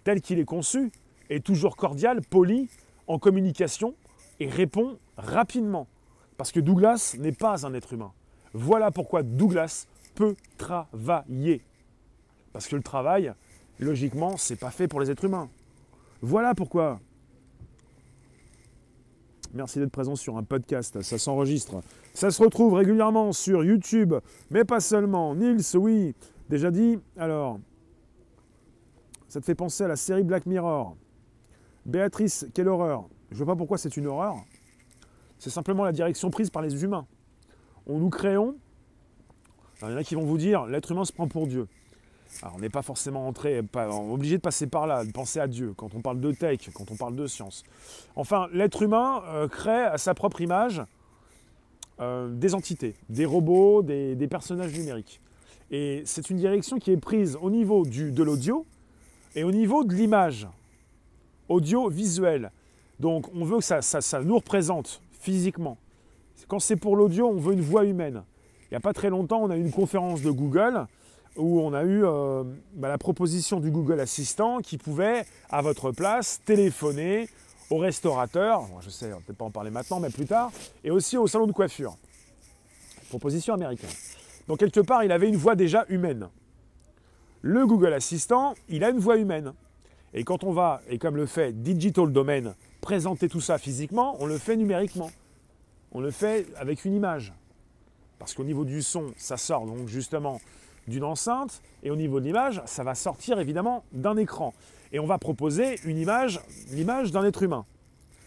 tel 0.03 0.21
qu'il 0.21 0.39
est 0.39 0.45
conçu, 0.45 0.91
est 1.29 1.43
toujours 1.43 1.75
cordial, 1.75 2.21
poli, 2.21 2.69
en 3.07 3.19
communication 3.19 3.95
et 4.39 4.47
répond 4.47 4.97
rapidement. 5.17 5.87
Parce 6.43 6.51
que 6.51 6.59
Douglas 6.59 7.15
n'est 7.19 7.31
pas 7.31 7.65
un 7.65 7.73
être 7.73 7.93
humain. 7.93 8.11
Voilà 8.53 8.91
pourquoi 8.91 9.23
Douglas 9.23 9.87
peut 10.13 10.35
travailler. 10.57 11.61
Parce 12.51 12.67
que 12.67 12.75
le 12.75 12.83
travail, 12.83 13.31
logiquement, 13.79 14.35
c'est 14.35 14.57
pas 14.57 14.69
fait 14.69 14.89
pour 14.89 14.99
les 14.99 15.09
êtres 15.09 15.23
humains. 15.23 15.47
Voilà 16.21 16.53
pourquoi. 16.53 16.99
Merci 19.53 19.79
d'être 19.79 19.93
présent 19.93 20.17
sur 20.17 20.35
un 20.35 20.43
podcast, 20.43 21.01
ça 21.01 21.17
s'enregistre. 21.17 21.81
Ça 22.13 22.29
se 22.29 22.43
retrouve 22.43 22.73
régulièrement 22.73 23.31
sur 23.31 23.63
YouTube, 23.63 24.13
mais 24.51 24.65
pas 24.65 24.81
seulement. 24.81 25.35
Nils, 25.35 25.77
oui, 25.77 26.13
déjà 26.49 26.71
dit. 26.71 26.99
Alors, 27.15 27.57
ça 29.29 29.39
te 29.39 29.45
fait 29.45 29.55
penser 29.55 29.85
à 29.85 29.87
la 29.87 29.95
série 29.95 30.23
Black 30.23 30.45
Mirror. 30.45 30.97
Béatrice, 31.85 32.47
quelle 32.53 32.67
horreur. 32.67 33.07
Je 33.31 33.39
ne 33.39 33.45
vois 33.45 33.53
pas 33.53 33.57
pourquoi 33.57 33.77
c'est 33.77 33.95
une 33.95 34.07
horreur. 34.07 34.35
C'est 35.39 35.49
simplement 35.49 35.83
la 35.83 35.91
direction 35.91 36.29
prise 36.29 36.49
par 36.49 36.61
les 36.61 36.83
humains. 36.83 37.05
On 37.87 37.99
nous 37.99 38.09
créons. 38.09 38.55
il 39.81 39.89
y 39.89 39.93
en 39.93 39.97
a 39.97 40.03
qui 40.03 40.15
vont 40.15 40.23
vous 40.23 40.37
dire 40.37 40.65
l'être 40.65 40.91
humain 40.91 41.05
se 41.05 41.11
prend 41.11 41.27
pour 41.27 41.47
Dieu. 41.47 41.67
Alors, 42.41 42.55
on 42.55 42.59
n'est 42.59 42.69
pas 42.69 42.81
forcément 42.81 43.27
entré, 43.27 43.61
obligé 44.09 44.37
de 44.37 44.41
passer 44.41 44.65
par 44.67 44.87
là, 44.87 45.05
de 45.05 45.11
penser 45.11 45.39
à 45.39 45.47
Dieu, 45.47 45.73
quand 45.77 45.93
on 45.93 46.01
parle 46.01 46.19
de 46.19 46.31
tech, 46.31 46.69
quand 46.73 46.89
on 46.89 46.95
parle 46.95 47.15
de 47.15 47.27
science. 47.27 47.63
Enfin, 48.15 48.47
l'être 48.51 48.81
humain 48.81 49.21
euh, 49.27 49.47
crée 49.47 49.83
à 49.83 49.97
sa 49.97 50.15
propre 50.15 50.41
image 50.41 50.81
euh, 51.99 52.27
des 52.33 52.55
entités, 52.55 52.95
des 53.09 53.25
robots, 53.25 53.83
des, 53.83 54.27
personnages 54.27 54.73
numériques. 54.73 55.21
Et 55.69 56.01
c'est 56.05 56.31
une 56.31 56.37
direction 56.37 56.79
qui 56.79 56.91
est 56.91 56.97
prise 56.97 57.37
au 57.39 57.51
niveau 57.51 57.85
de 57.85 58.23
l'audio 58.23 58.65
et 59.35 59.43
au 59.43 59.51
niveau 59.51 59.83
de 59.83 59.93
l'image, 59.93 60.47
audio-visuel. 61.49 62.51
Donc 62.99 63.27
on 63.35 63.45
veut 63.45 63.59
que 63.59 63.81
ça, 63.81 64.21
nous 64.23 64.35
représente 64.35 65.02
physiquement. 65.23 65.77
Quand 66.47 66.59
c'est 66.59 66.75
pour 66.75 66.95
l'audio, 66.95 67.29
on 67.29 67.39
veut 67.39 67.53
une 67.53 67.61
voix 67.61 67.85
humaine. 67.85 68.23
Il 68.63 68.73
n'y 68.73 68.77
a 68.77 68.81
pas 68.81 68.93
très 68.93 69.09
longtemps, 69.09 69.41
on 69.41 69.49
a 69.49 69.57
eu 69.57 69.61
une 69.61 69.71
conférence 69.71 70.21
de 70.21 70.31
Google 70.31 70.85
où 71.37 71.61
on 71.61 71.73
a 71.73 71.83
eu 71.83 72.03
euh, 72.05 72.43
bah, 72.75 72.89
la 72.89 72.97
proposition 72.97 73.59
du 73.59 73.71
Google 73.71 73.99
Assistant 73.99 74.59
qui 74.59 74.77
pouvait, 74.77 75.25
à 75.49 75.61
votre 75.61 75.91
place, 75.91 76.41
téléphoner 76.45 77.27
au 77.69 77.77
restaurateur, 77.77 78.67
je 78.81 78.89
sais, 78.89 79.11
on 79.13 79.17
ne 79.17 79.21
peut 79.21 79.33
pas 79.33 79.45
en 79.45 79.51
parler 79.51 79.71
maintenant, 79.71 79.99
mais 79.99 80.09
plus 80.09 80.25
tard, 80.25 80.51
et 80.83 80.91
aussi 80.91 81.17
au 81.17 81.25
salon 81.25 81.47
de 81.47 81.53
coiffure. 81.53 81.97
Proposition 83.09 83.53
américaine. 83.53 83.89
Donc 84.47 84.59
quelque 84.59 84.81
part, 84.81 85.03
il 85.03 85.11
avait 85.11 85.29
une 85.29 85.37
voix 85.37 85.55
déjà 85.55 85.85
humaine. 85.89 86.27
Le 87.41 87.65
Google 87.65 87.93
Assistant, 87.93 88.53
il 88.69 88.83
a 88.83 88.89
une 88.89 88.99
voix 88.99 89.17
humaine. 89.17 89.53
Et 90.13 90.23
quand 90.23 90.43
on 90.43 90.51
va, 90.51 90.81
et 90.89 90.97
comme 90.97 91.15
le 91.15 91.25
fait 91.25 91.63
Digital 91.63 92.11
Domain, 92.11 92.53
présenter 92.83 93.29
tout 93.29 93.41
ça 93.41 93.57
physiquement, 93.57 94.17
on 94.19 94.25
le 94.25 94.37
fait 94.37 94.57
numériquement. 94.57 95.09
On 95.93 96.01
le 96.01 96.11
fait 96.11 96.45
avec 96.57 96.85
une 96.85 96.93
image. 96.93 97.33
Parce 98.19 98.33
qu'au 98.33 98.43
niveau 98.43 98.65
du 98.65 98.81
son, 98.81 99.13
ça 99.17 99.37
sort 99.37 99.65
donc 99.65 99.87
justement 99.87 100.41
d'une 100.87 101.05
enceinte, 101.05 101.61
et 101.81 101.89
au 101.89 101.95
niveau 101.95 102.19
de 102.19 102.25
l'image, 102.25 102.61
ça 102.65 102.83
va 102.83 102.93
sortir 102.93 103.39
évidemment 103.39 103.85
d'un 103.93 104.17
écran. 104.17 104.53
Et 104.91 104.99
on 104.99 105.05
va 105.05 105.17
proposer 105.17 105.79
une 105.85 105.97
image, 105.97 106.41
l'image 106.71 107.11
d'un 107.11 107.23
être 107.23 107.41
humain. 107.41 107.65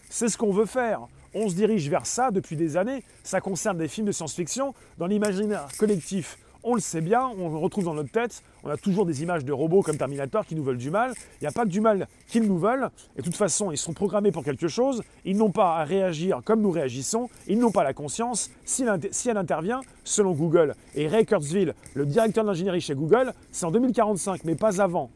C'est 0.09 0.29
ce 0.29 0.39
qu'on 0.39 0.53
veut 0.53 0.67
faire. 0.67 1.07
On 1.35 1.51
se 1.51 1.55
dirige 1.55 1.89
vers 1.91 2.07
ça 2.07 2.31
depuis 2.31 2.57
des 2.57 2.79
années. 2.79 3.05
Ça 3.25 3.43
concerne 3.43 3.77
des 3.77 3.89
films 3.89 4.07
de 4.07 4.13
science-fiction. 4.13 4.73
Dans 4.97 5.07
l'imaginaire 5.07 5.69
collectif, 5.79 6.39
on 6.67 6.75
le 6.75 6.81
sait 6.81 7.01
bien, 7.01 7.31
on 7.39 7.49
le 7.49 7.57
retrouve 7.57 7.85
dans 7.85 7.95
notre 7.95 8.11
tête, 8.11 8.43
on 8.65 8.69
a 8.69 8.77
toujours 8.77 9.07
des 9.07 9.23
images 9.23 9.45
de 9.45 9.53
robots 9.53 9.83
comme 9.83 9.97
Terminator 9.97 10.45
qui 10.45 10.57
nous 10.57 10.65
veulent 10.65 10.77
du 10.77 10.91
mal. 10.91 11.13
Il 11.41 11.45
n'y 11.45 11.47
a 11.47 11.53
pas 11.53 11.63
que 11.63 11.71
du 11.71 11.81
mal 11.81 12.09
qu'ils 12.27 12.43
nous 12.43 12.59
veulent. 12.59 12.91
Et 13.15 13.21
de 13.21 13.25
toute 13.25 13.37
façon, 13.37 13.71
ils 13.71 13.79
sont 13.79 13.93
programmés 13.93 14.33
pour 14.33 14.43
quelque 14.43 14.67
chose. 14.67 15.03
Ils 15.25 15.37
n'ont 15.37 15.53
pas 15.53 15.77
à 15.77 15.85
réagir 15.85 16.41
comme 16.45 16.61
nous 16.61 16.73
réagissons. 16.73 17.31
Ils 17.47 17.59
n'ont 17.59 17.71
pas 17.71 17.85
la 17.85 17.95
conscience. 17.95 18.51
Si 18.65 18.83
elle, 18.83 19.37
intervient, 19.37 19.81
selon 20.03 20.33
Google 20.33 20.75
et 20.97 21.07
Ray 21.07 21.25
Kurzweil, 21.25 21.73
le 21.95 22.05
directeur 22.05 22.45
d'ingénierie 22.45 22.81
chez 22.81 22.97
Google, 22.97 23.33
c'est 23.53 23.65
en 23.65 23.71
2045, 23.71 24.43
mais 24.45 24.57
pas 24.57 24.83
avant. 24.83 25.11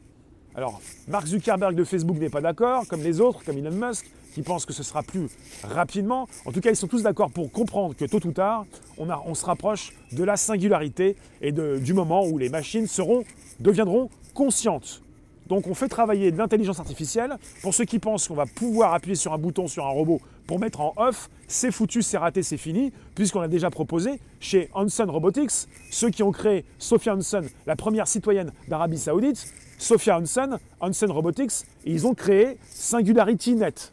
Alors, 0.54 0.80
Mark 1.06 1.26
Zuckerberg 1.26 1.76
de 1.76 1.84
Facebook 1.84 2.18
n'est 2.18 2.28
pas 2.28 2.40
d'accord, 2.40 2.86
comme 2.88 3.02
les 3.02 3.20
autres, 3.20 3.44
comme 3.44 3.58
Elon 3.58 3.70
Musk 3.70 4.06
qui 4.34 4.42
pensent 4.42 4.64
que 4.64 4.72
ce 4.72 4.82
sera 4.82 5.02
plus 5.02 5.28
rapidement. 5.64 6.28
En 6.44 6.52
tout 6.52 6.60
cas, 6.60 6.70
ils 6.70 6.76
sont 6.76 6.86
tous 6.86 7.02
d'accord 7.02 7.30
pour 7.30 7.50
comprendre 7.50 7.96
que 7.96 8.04
tôt 8.04 8.24
ou 8.24 8.32
tard, 8.32 8.64
on, 8.96 9.34
se 9.34 9.44
rapproche 9.44 9.92
de 10.12 10.22
la 10.22 10.36
singularité 10.36 11.16
et 11.40 11.52
du 11.52 11.94
moment 11.94 12.24
où 12.24 12.38
les 12.38 12.48
machines 12.48 12.86
seront, 12.86 13.24
deviendront 13.58 14.08
conscientes. 14.34 15.02
Donc 15.48 15.66
on 15.66 15.74
fait 15.74 15.88
travailler 15.88 16.30
de 16.30 16.38
l'intelligence 16.38 16.78
artificielle. 16.78 17.36
Pour 17.62 17.74
ceux 17.74 17.84
qui 17.84 17.98
pensent 17.98 18.28
qu'on 18.28 18.36
va 18.36 18.46
pouvoir 18.46 18.94
appuyer 18.94 19.16
sur 19.16 19.32
un 19.32 19.38
bouton 19.38 19.66
sur 19.66 19.84
un 19.84 19.90
robot 19.90 20.20
pour 20.46 20.60
mettre 20.60 20.80
en 20.80 20.94
off, 20.96 21.28
c'est 21.48 21.72
foutu, 21.72 22.02
c'est 22.02 22.18
raté, 22.18 22.44
c'est 22.44 22.56
fini, 22.56 22.92
puisqu'on 23.16 23.40
a 23.40 23.48
déjà 23.48 23.68
proposé 23.68 24.20
chez 24.38 24.70
Hanson 24.74 25.06
Robotics, 25.08 25.66
ceux 25.90 26.10
qui 26.10 26.22
ont 26.22 26.30
créé 26.30 26.64
Sophia 26.78 27.16
Hanson, 27.16 27.42
la 27.66 27.74
première 27.74 28.06
citoyenne 28.06 28.52
d'Arabie 28.68 28.98
Saoudite, 28.98 29.52
Sophia 29.80 30.18
Hanson, 30.18 30.58
Hanson 30.80 31.12
Robotics, 31.12 31.64
ils 31.84 32.06
ont 32.06 32.14
créé 32.14 32.58
Singularity 32.70 33.54
Net 33.54 33.92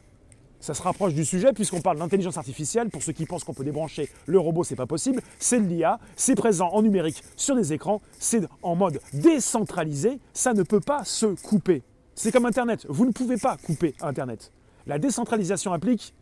ça 0.60 0.74
se 0.74 0.82
rapproche 0.82 1.14
du 1.14 1.24
sujet 1.24 1.54
puisqu'on 1.54 1.82
parle 1.82 1.98
d'intelligence 1.98 2.38
artificielle. 2.38 2.90
Pour 2.90 3.04
ceux 3.04 3.14
qui 3.14 3.26
pensent 3.26 3.44
qu'on 3.44 3.54
peut 3.54 3.64
débrancher 3.64 4.10
le 4.26 4.40
robot, 4.40 4.64
c'est 4.64 4.76
pas 4.76 4.86
possible. 4.86 5.22
C'est 5.40 5.60
de 5.60 5.66
l'IA, 5.66 6.00
c'est 6.16 6.36
présent 6.36 6.70
en 6.70 6.82
numérique 6.82 7.24
sur 7.36 7.56
des 7.56 7.74
écrans, 7.74 8.02
c'est 8.20 8.42
en 8.62 8.76
mode 8.76 9.00
décentralisé. 9.14 10.20
Ça 10.34 10.54
ne 10.54 10.64
peut 10.64 10.80
pas 10.80 11.06
se 11.06 11.28
couper. 11.28 11.84
C'est 12.16 12.32
comme 12.32 12.46
Internet. 12.46 12.86
Vous 12.90 13.06
ne 13.06 13.12
pouvez 13.12 13.38
pas 13.38 13.56
couper 13.58 13.94
Internet. 14.02 14.52
La 14.88 15.00
décentralisation 15.00 15.74
implique 15.74 16.14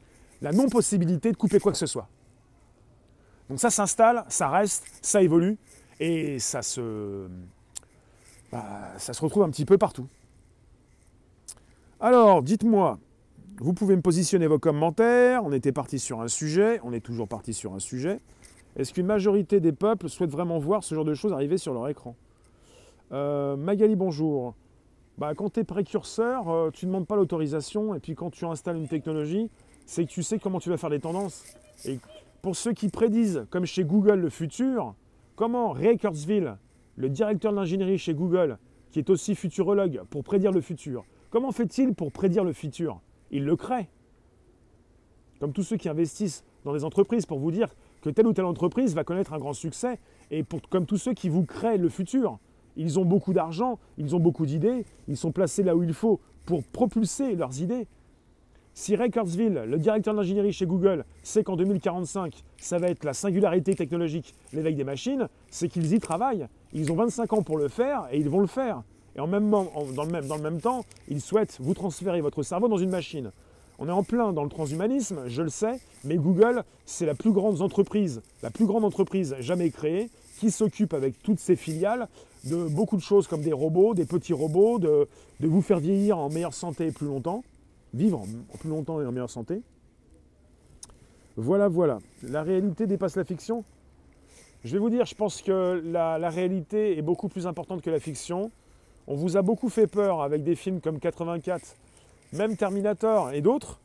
la 0.41 0.51
non-possibilité 0.51 1.31
de 1.31 1.37
couper 1.37 1.59
quoi 1.59 1.71
que 1.71 1.77
ce 1.77 1.85
soit. 1.85 2.07
Donc 3.49 3.59
ça 3.59 3.69
s'installe, 3.69 4.25
ça 4.27 4.49
reste, 4.49 4.83
ça 5.01 5.21
évolue 5.21 5.57
et 5.99 6.39
ça 6.39 6.61
se, 6.61 7.27
bah, 8.55 8.63
ça 8.97 9.11
se 9.11 9.21
retrouve 9.21 9.43
un 9.43 9.49
petit 9.49 9.65
peu 9.65 9.77
partout. 9.77 10.07
Alors, 11.99 12.41
dites-moi, 12.41 12.99
vous 13.57 13.73
pouvez 13.73 13.97
me 13.97 14.01
positionner 14.01 14.47
vos 14.47 14.59
commentaires. 14.59 15.43
On 15.43 15.51
était 15.51 15.73
parti 15.73 15.99
sur 15.99 16.21
un 16.21 16.29
sujet, 16.29 16.79
on 16.83 16.93
est 16.93 17.01
toujours 17.01 17.27
parti 17.27 17.53
sur 17.53 17.73
un 17.73 17.79
sujet. 17.79 18.21
Est-ce 18.77 18.93
qu'une 18.93 19.07
majorité 19.07 19.59
des 19.59 19.73
peuples 19.73 20.07
souhaitent 20.07 20.31
vraiment 20.31 20.57
voir 20.57 20.85
ce 20.85 20.95
genre 20.95 21.03
de 21.03 21.13
choses 21.13 21.33
arriver 21.33 21.57
sur 21.57 21.73
leur 21.73 21.89
écran 21.89 22.15
euh, 23.11 23.57
Magali, 23.57 23.97
bonjour. 23.97 24.55
Bah, 25.17 25.33
quand 25.35 25.51
tu 25.51 25.59
es 25.59 25.63
précurseur, 25.65 26.49
euh, 26.49 26.71
tu 26.71 26.85
ne 26.85 26.91
demandes 26.91 27.07
pas 27.07 27.17
l'autorisation. 27.17 27.93
Et 27.93 27.99
puis 27.99 28.15
quand 28.15 28.29
tu 28.29 28.45
installes 28.45 28.77
une 28.77 28.87
technologie, 28.87 29.49
c'est 29.85 30.05
que 30.05 30.09
tu 30.09 30.23
sais 30.23 30.39
comment 30.39 30.61
tu 30.61 30.69
vas 30.69 30.77
faire 30.77 30.89
les 30.89 31.01
tendances. 31.01 31.43
Et 31.83 31.99
pour 32.41 32.55
ceux 32.55 32.71
qui 32.71 32.87
prédisent, 32.87 33.45
comme 33.49 33.65
chez 33.65 33.83
Google, 33.83 34.21
le 34.21 34.29
futur, 34.29 34.95
comment 35.35 35.71
Ray 35.71 35.97
le 36.95 37.09
directeur 37.09 37.51
de 37.51 37.57
l'ingénierie 37.57 37.97
chez 37.97 38.13
Google, 38.13 38.57
qui 38.91 38.99
est 38.99 39.09
aussi 39.09 39.35
futurologue, 39.35 40.01
pour 40.09 40.23
prédire 40.23 40.51
le 40.51 40.61
futur, 40.61 41.03
comment 41.29 41.51
fait-il 41.51 41.93
pour 41.93 42.11
prédire 42.11 42.43
le 42.43 42.53
futur? 42.53 43.01
Il 43.31 43.43
le 43.43 43.55
crée. 43.55 43.89
Comme 45.39 45.51
tous 45.51 45.63
ceux 45.63 45.77
qui 45.77 45.89
investissent 45.89 46.43
dans 46.63 46.73
des 46.73 46.83
entreprises 46.83 47.25
pour 47.25 47.39
vous 47.39 47.51
dire 47.51 47.75
que 48.01 48.09
telle 48.09 48.27
ou 48.27 48.33
telle 48.33 48.45
entreprise 48.45 48.95
va 48.95 49.03
connaître 49.03 49.33
un 49.33 49.39
grand 49.39 49.53
succès, 49.53 49.99
et 50.31 50.43
comme 50.69 50.85
tous 50.85 50.97
ceux 50.97 51.13
qui 51.13 51.29
vous 51.29 51.43
créent 51.43 51.77
le 51.77 51.89
futur. 51.89 52.39
Ils 52.77 52.99
ont 52.99 53.05
beaucoup 53.05 53.33
d'argent, 53.33 53.79
ils 53.97 54.15
ont 54.15 54.19
beaucoup 54.19 54.45
d'idées, 54.45 54.85
ils 55.07 55.17
sont 55.17 55.31
placés 55.31 55.63
là 55.63 55.75
où 55.75 55.83
il 55.83 55.93
faut 55.93 56.19
pour 56.45 56.63
propulser 56.63 57.35
leurs 57.35 57.61
idées. 57.61 57.87
Si 58.77 58.93
Ray 58.93 59.09
le 59.09 59.77
directeur 59.77 60.13
d'ingénierie 60.13 60.51
chez 60.51 60.65
Google, 60.65 61.05
sait 61.23 61.45
qu'en 61.45 61.55
2045, 61.55 62.43
ça 62.57 62.77
va 62.77 62.89
être 62.89 63.05
la 63.05 63.13
singularité 63.13 63.73
technologique, 63.73 64.35
l'éveil 64.51 64.75
des 64.75 64.83
machines, 64.83 65.29
c'est 65.49 65.69
qu'ils 65.69 65.93
y 65.93 65.99
travaillent. 66.01 66.45
Ils 66.73 66.91
ont 66.91 66.95
25 66.95 67.31
ans 67.31 67.41
pour 67.41 67.57
le 67.57 67.69
faire 67.69 68.05
et 68.11 68.19
ils 68.19 68.29
vont 68.29 68.41
le 68.41 68.47
faire. 68.47 68.83
Et 69.15 69.21
en 69.21 69.27
même, 69.27 69.49
dans, 69.49 69.63
le 70.03 70.41
même, 70.41 70.59
temps, 70.59 70.83
ils 71.07 71.21
souhaitent 71.21 71.57
vous 71.61 71.73
transférer 71.73 72.19
votre 72.19 72.43
cerveau 72.43 72.67
dans 72.67 72.77
une 72.77 72.89
machine. 72.89 73.31
On 73.79 73.87
est 73.87 73.93
en 73.93 74.03
plein 74.03 74.33
dans 74.33 74.43
le 74.43 74.49
transhumanisme, 74.49 75.21
je 75.27 75.41
le 75.41 75.49
sais, 75.49 75.79
mais 76.03 76.17
Google, 76.17 76.65
c'est 76.85 77.05
la 77.05 77.15
plus 77.15 77.31
grande 77.31 77.61
entreprise, 77.61 78.21
la 78.43 78.51
plus 78.51 78.65
grande 78.65 78.83
entreprise 78.83 79.37
jamais 79.39 79.69
créée, 79.69 80.09
qui 80.39 80.51
s'occupe 80.51 80.93
avec 80.93 81.23
toutes 81.23 81.39
ses 81.39 81.55
filiales 81.55 82.09
de 82.43 82.67
beaucoup 82.67 82.97
de 82.97 83.01
choses 83.01 83.25
comme 83.27 83.41
des 83.41 83.53
robots, 83.53 83.93
des 83.93 84.05
petits 84.05 84.33
robots, 84.33 84.79
de, 84.79 85.07
vous 85.39 85.61
faire 85.61 85.79
vieillir 85.79 86.17
en 86.17 86.29
meilleure 86.29 86.53
santé 86.53 86.91
plus 86.91 87.07
longtemps, 87.07 87.43
vivre 87.95 88.19
en, 88.19 88.57
plus 88.57 88.69
longtemps 88.69 89.01
et 89.01 89.05
en 89.05 89.11
meilleure 89.11 89.29
santé. 89.29 89.61
Voilà, 91.37 91.67
voilà. 91.67 91.99
La 92.23 92.43
réalité 92.43 92.87
dépasse 92.87 93.15
la 93.15 93.23
fiction. 93.23 93.63
Je 94.63 94.73
vais 94.73 94.79
vous 94.79 94.89
dire, 94.89 95.05
je 95.05 95.15
pense 95.15 95.41
que 95.41 95.81
la 95.85 96.29
réalité 96.29 96.97
est 96.97 97.01
beaucoup 97.01 97.29
plus 97.29 97.47
importante 97.47 97.81
que 97.81 97.89
la 97.89 97.99
fiction. 97.99 98.51
On 99.07 99.15
vous 99.15 99.37
a 99.37 99.43
beaucoup 99.43 99.69
fait 99.69 99.85
peur 99.85 100.21
avec 100.21 100.43
des 100.43 100.55
films 100.55 100.81
comme 100.81 100.99
84, 100.99 101.75
même 102.33 102.57
Terminator 102.57 103.31
et 103.33 103.41
d'autres, 103.41 103.79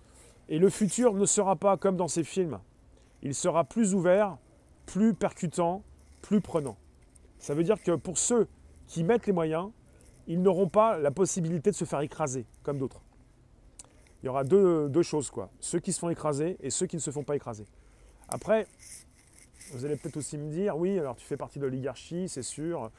et 0.49 0.59
le 0.59 0.71
futur 0.71 1.13
ne 1.13 1.27
sera 1.27 1.57
pas 1.57 1.77
comme 1.77 1.97
dans 1.97 2.09
ces 2.09 2.25
films. 2.25 2.59
Il 3.23 3.35
sera 3.35 3.65
plus 3.65 3.95
ouvert, 3.95 4.39
plus 4.87 5.13
percutant, 5.13 5.83
plus 6.23 6.41
prenant. 6.41 6.77
Ça 7.39 7.55
veut 7.55 7.65
dire 7.65 7.83
que 7.83 7.93
pour 7.93 8.17
ceux 8.17 8.49
qui 8.87 9.05
mettent 9.05 9.27
les 9.27 9.35
moyens, 9.35 9.69
ils 10.27 10.41
n'auront 10.41 10.69
pas 10.69 10.99
la 10.99 11.11
possibilité 11.11 11.71
de 11.71 11.77
se 11.77 11.85
faire 11.85 12.01
écraser 12.01 12.47
comme 12.63 12.79
d'autres. 12.79 13.03
Il 14.23 14.27
y 14.27 14.29
aura 14.29 14.45
deux, 14.45 14.89
deux, 14.89 15.03
choses, 15.03 15.31
quoi. 15.31 15.51
Ceux 15.61 15.79
qui 15.79 15.93
se 15.93 15.99
font 15.99 16.11
écraser 16.11 16.57
et 16.61 16.71
ceux 16.71 16.87
qui 16.87 16.97
ne 16.97 17.01
se 17.01 17.11
font 17.11 17.23
pas 17.23 17.37
écraser. 17.37 17.65
Après, 18.29 18.67
vous 19.73 19.85
allez 19.85 19.97
peut-être 19.97 20.17
aussi 20.17 20.37
me 20.37 20.51
dire, 20.51 20.77
oui, 20.77 20.99
alors 20.99 21.17
tu 21.17 21.25
fais 21.25 21.37
partie 21.37 21.59
de 21.59 21.65
l'oligarchie, 21.65 22.29
c'est 22.29 22.43
sûr. 22.43 22.91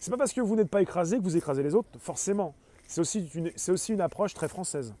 C'est 0.00 0.10
pas 0.10 0.16
parce 0.16 0.32
que 0.32 0.40
vous 0.40 0.54
n'êtes 0.54 0.70
pas 0.70 0.82
écrasé 0.82 1.18
que 1.18 1.22
vous 1.22 1.36
écrasez 1.36 1.62
les 1.62 1.74
autres, 1.74 1.88
forcément. 1.98 2.54
C'est 2.86 3.00
aussi 3.00 3.28
une, 3.34 3.50
aussi 3.68 3.92
une 3.92 4.00
approche 4.00 4.34
très 4.34 4.48
française. 4.48 4.94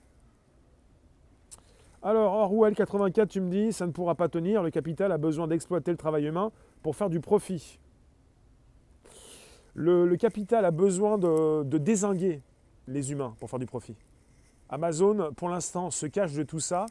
Alors, 2.02 2.32
Orwell 2.32 2.74
84, 2.74 3.28
tu 3.28 3.40
me 3.40 3.50
dis, 3.50 3.72
ça 3.72 3.86
ne 3.86 3.92
pourra 3.92 4.14
pas 4.14 4.28
tenir, 4.28 4.62
le 4.62 4.70
capital 4.70 5.10
a 5.12 5.18
besoin 5.18 5.48
d'exploiter 5.48 5.90
le 5.90 5.96
travail 5.96 6.26
humain 6.26 6.52
pour 6.82 6.96
faire 6.96 7.10
du 7.10 7.20
profit. 7.20 7.78
Le, 9.74 10.16
capital 10.16 10.64
a 10.64 10.70
besoin 10.70 11.18
de, 11.18 11.62
de, 11.62 11.78
désinguer 11.78 12.42
les 12.88 13.12
humains 13.12 13.36
pour 13.38 13.48
faire 13.48 13.60
du 13.60 13.66
profit. 13.66 13.96
Amazon, 14.70 15.32
pour 15.36 15.48
l'instant, 15.48 15.90
se 15.90 16.06
cache 16.06 16.32
de 16.32 16.42
tout 16.42 16.60
ça. 16.60 16.86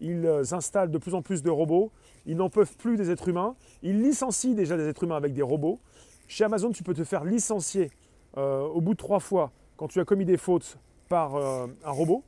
Ils 0.00 0.26
installent 0.52 0.90
de 0.90 0.98
plus 0.98 1.14
en 1.14 1.22
plus 1.22 1.42
de 1.42 1.50
robots. 1.50 1.90
Ils 2.26 2.36
n'en 2.36 2.48
peuvent 2.48 2.76
plus 2.76 2.96
des 2.96 3.10
êtres 3.10 3.28
humains. 3.28 3.54
Ils 3.82 4.02
licencient 4.02 4.54
déjà 4.54 4.76
des 4.76 4.88
êtres 4.88 5.04
humains 5.04 5.16
avec 5.16 5.32
des 5.32 5.42
robots. 5.42 5.78
Chez 6.26 6.44
Amazon, 6.44 6.70
tu 6.70 6.82
peux 6.82 6.94
te 6.94 7.04
faire 7.04 7.24
licencier 7.24 7.90
euh, 8.36 8.60
au 8.62 8.80
bout 8.80 8.92
de 8.92 8.98
trois 8.98 9.18
fois, 9.18 9.50
quand 9.76 9.88
tu 9.88 9.98
as 9.98 10.04
commis 10.04 10.24
des 10.24 10.36
fautes 10.36 10.78
par 11.08 11.34
euh, 11.34 11.66
un 11.84 11.90
robot. 11.90 12.22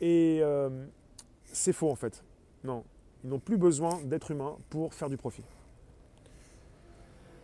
Et 0.00 0.40
euh, 0.42 0.68
c'est 1.44 1.72
faux 1.72 1.90
en 1.90 1.94
fait. 1.94 2.22
Non, 2.64 2.84
ils 3.24 3.30
n'ont 3.30 3.38
plus 3.38 3.56
besoin 3.56 3.98
d'être 4.04 4.30
humains 4.30 4.56
pour 4.68 4.92
faire 4.92 5.08
du 5.08 5.16
profit. 5.16 5.42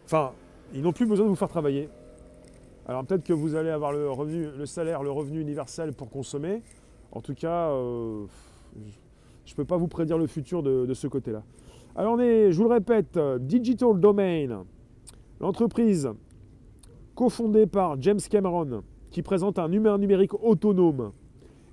Enfin, 0.04 0.32
ils 0.74 0.82
n'ont 0.82 0.92
plus 0.92 1.06
besoin 1.06 1.24
de 1.24 1.30
vous 1.30 1.37
faire 1.37 1.48
travailler. 1.48 1.88
Alors 2.87 3.04
peut-être 3.04 3.24
que 3.24 3.32
vous 3.32 3.54
allez 3.54 3.70
avoir 3.70 3.92
le 3.92 4.66
salaire, 4.66 5.02
le 5.02 5.11
revenu 5.11 5.40
universel 5.40 5.92
pour 5.92 6.11
consommer. 6.11 6.62
En 7.12 7.20
tout 7.20 7.34
cas, 7.34 7.70
je 9.44 9.52
ne 9.52 9.56
peux 9.56 9.64
pas 9.64 9.76
vous 9.76 9.88
prédire 9.88 10.18
le 10.18 10.26
futur 10.26 10.62
de, 10.62 10.92
ce 10.94 11.06
côté-là. 11.06 11.42
Alors 11.94 12.14
on 12.14 12.20
est, 12.20 12.52
je 12.52 12.56
vous 12.58 12.64
le 12.64 12.74
répète, 12.74 13.18
Digital 13.40 13.98
Domain, 13.98 14.64
l'entreprise 15.40 16.10
cofondée 17.14 17.66
par 17.66 18.00
James 18.02 18.20
Cameron, 18.30 18.82
qui 19.10 19.22
présente 19.22 19.58
un 19.58 19.72
humain 19.72 19.96
numérique 19.98 20.34
autonome. 20.34 21.12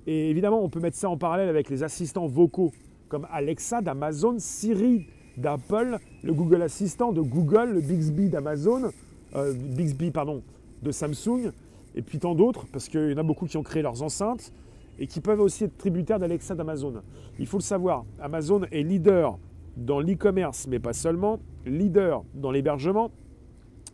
Et 0.06 0.30
évidemment, 0.30 0.62
on 0.62 0.68
peut 0.68 0.80
mettre 0.80 0.96
ça 0.96 1.08
en 1.08 1.16
parallèle 1.16 1.48
avec 1.48 1.68
les 1.70 1.82
assistants 1.82 2.26
vocaux 2.26 2.72
comme 3.08 3.26
Alexa 3.30 3.80
d'Amazon, 3.80 4.36
Siri 4.38 5.06
d'Apple, 5.36 5.98
le 6.22 6.32
Google 6.32 6.62
Assistant 6.62 7.12
de 7.12 7.20
Google, 7.20 7.70
le 7.74 7.80
Bixby 7.80 8.28
d'Amazon, 8.28 8.90
euh, 9.36 9.52
Bixby 9.52 10.10
pardon, 10.10 10.42
de 10.82 10.90
Samsung, 10.90 11.50
et 11.94 12.02
puis 12.02 12.18
tant 12.18 12.34
d'autres, 12.34 12.66
parce 12.72 12.88
qu'il 12.88 13.10
y 13.10 13.14
en 13.14 13.18
a 13.18 13.22
beaucoup 13.22 13.46
qui 13.46 13.56
ont 13.56 13.62
créé 13.62 13.82
leurs 13.82 14.02
enceintes 14.02 14.52
et 14.98 15.06
qui 15.06 15.20
peuvent 15.20 15.40
aussi 15.40 15.64
être 15.64 15.76
tributaires 15.76 16.18
d'Alexa 16.18 16.54
d'Amazon. 16.54 17.02
Il 17.38 17.46
faut 17.46 17.58
le 17.58 17.62
savoir, 17.62 18.04
Amazon 18.20 18.62
est 18.70 18.82
leader 18.82 19.38
dans 19.76 20.00
l'e-commerce, 20.00 20.66
mais 20.68 20.78
pas 20.78 20.92
seulement, 20.92 21.40
leader 21.66 22.24
dans 22.34 22.50
l'hébergement, 22.50 23.10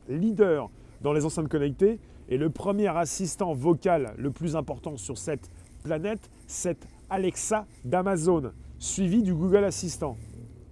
leader 0.09 0.71
dans 1.01 1.13
les 1.13 1.25
enceintes 1.25 1.49
connectées, 1.49 2.01
et 2.29 2.37
le 2.37 2.51
premier 2.51 2.89
assistant 2.89 3.53
vocal 3.53 4.15
le 4.17 4.31
plus 4.31 4.57
important 4.57 4.97
sur 4.97 5.19
cette 5.19 5.51
planète, 5.83 6.31
c'est 6.47 6.87
Alexa 7.09 7.67
d'Amazon, 7.85 8.53
suivi 8.79 9.23
du 9.23 9.35
Google 9.35 9.65
Assistant. 9.65 10.17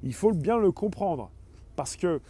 Il 0.03 0.15
faut 0.15 0.33
bien 0.33 0.59
le 0.59 0.71
comprendre, 0.71 1.31
parce 1.75 1.97
que 1.97 2.21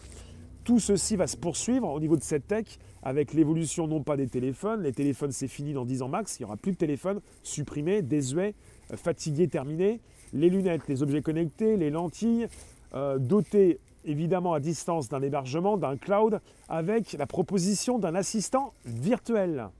tout 0.64 0.78
ceci 0.78 1.16
va 1.16 1.26
se 1.26 1.36
poursuivre 1.36 1.90
au 1.90 2.00
niveau 2.00 2.16
de 2.16 2.22
cette 2.22 2.46
tech 2.46 2.78
avec 3.08 3.32
l'évolution 3.32 3.86
non 3.86 4.02
pas 4.02 4.18
des 4.18 4.28
téléphones, 4.28 4.82
les 4.82 4.92
téléphones 4.92 5.32
c'est 5.32 5.48
fini 5.48 5.72
dans 5.72 5.86
10 5.86 6.02
ans 6.02 6.08
max, 6.08 6.38
il 6.38 6.42
n'y 6.42 6.44
aura 6.44 6.58
plus 6.58 6.72
de 6.72 6.76
téléphones 6.76 7.20
supprimés, 7.42 8.02
désuets, 8.02 8.54
euh, 8.92 8.98
fatigués, 8.98 9.48
terminés, 9.48 10.02
les 10.34 10.50
lunettes, 10.50 10.86
les 10.88 11.02
objets 11.02 11.22
connectés, 11.22 11.78
les 11.78 11.88
lentilles, 11.88 12.48
euh, 12.92 13.18
dotés 13.18 13.80
évidemment 14.04 14.52
à 14.52 14.60
distance 14.60 15.08
d'un 15.08 15.22
hébergement, 15.22 15.78
d'un 15.78 15.96
cloud, 15.96 16.42
avec 16.68 17.14
la 17.14 17.26
proposition 17.26 17.98
d'un 17.98 18.14
assistant 18.14 18.74
virtuel. 18.84 19.70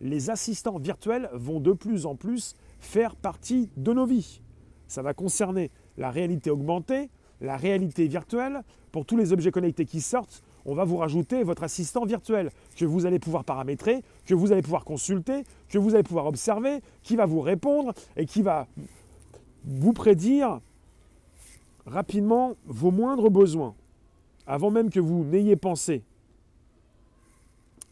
Les 0.00 0.30
assistants 0.30 0.78
virtuels 0.78 1.28
vont 1.34 1.60
de 1.60 1.72
plus 1.72 2.06
en 2.06 2.14
plus 2.14 2.54
faire 2.80 3.14
partie 3.14 3.68
de 3.76 3.92
nos 3.92 4.06
vies. 4.06 4.40
Ça 4.88 5.02
va 5.02 5.12
concerner 5.12 5.70
la 5.98 6.10
réalité 6.10 6.50
augmentée, 6.50 7.10
la 7.42 7.58
réalité 7.58 8.08
virtuelle. 8.08 8.62
Pour 8.90 9.04
tous 9.04 9.18
les 9.18 9.34
objets 9.34 9.50
connectés 9.50 9.84
qui 9.84 10.00
sortent, 10.00 10.42
on 10.64 10.74
va 10.74 10.84
vous 10.84 10.96
rajouter 10.96 11.42
votre 11.42 11.62
assistant 11.62 12.04
virtuel 12.04 12.50
que 12.76 12.84
vous 12.84 13.06
allez 13.06 13.18
pouvoir 13.18 13.44
paramétrer, 13.44 14.02
que 14.26 14.34
vous 14.34 14.52
allez 14.52 14.62
pouvoir 14.62 14.84
consulter, 14.84 15.44
que 15.68 15.78
vous 15.78 15.94
allez 15.94 16.02
pouvoir 16.02 16.26
observer, 16.26 16.80
qui 17.02 17.16
va 17.16 17.26
vous 17.26 17.40
répondre 17.40 17.92
et 18.16 18.26
qui 18.26 18.42
va 18.42 18.66
vous 19.64 19.92
prédire 19.92 20.60
rapidement 21.86 22.54
vos 22.66 22.90
moindres 22.90 23.30
besoins, 23.30 23.74
avant 24.46 24.70
même 24.70 24.90
que 24.90 25.00
vous 25.00 25.24
n'ayez 25.24 25.56
pensé 25.56 26.02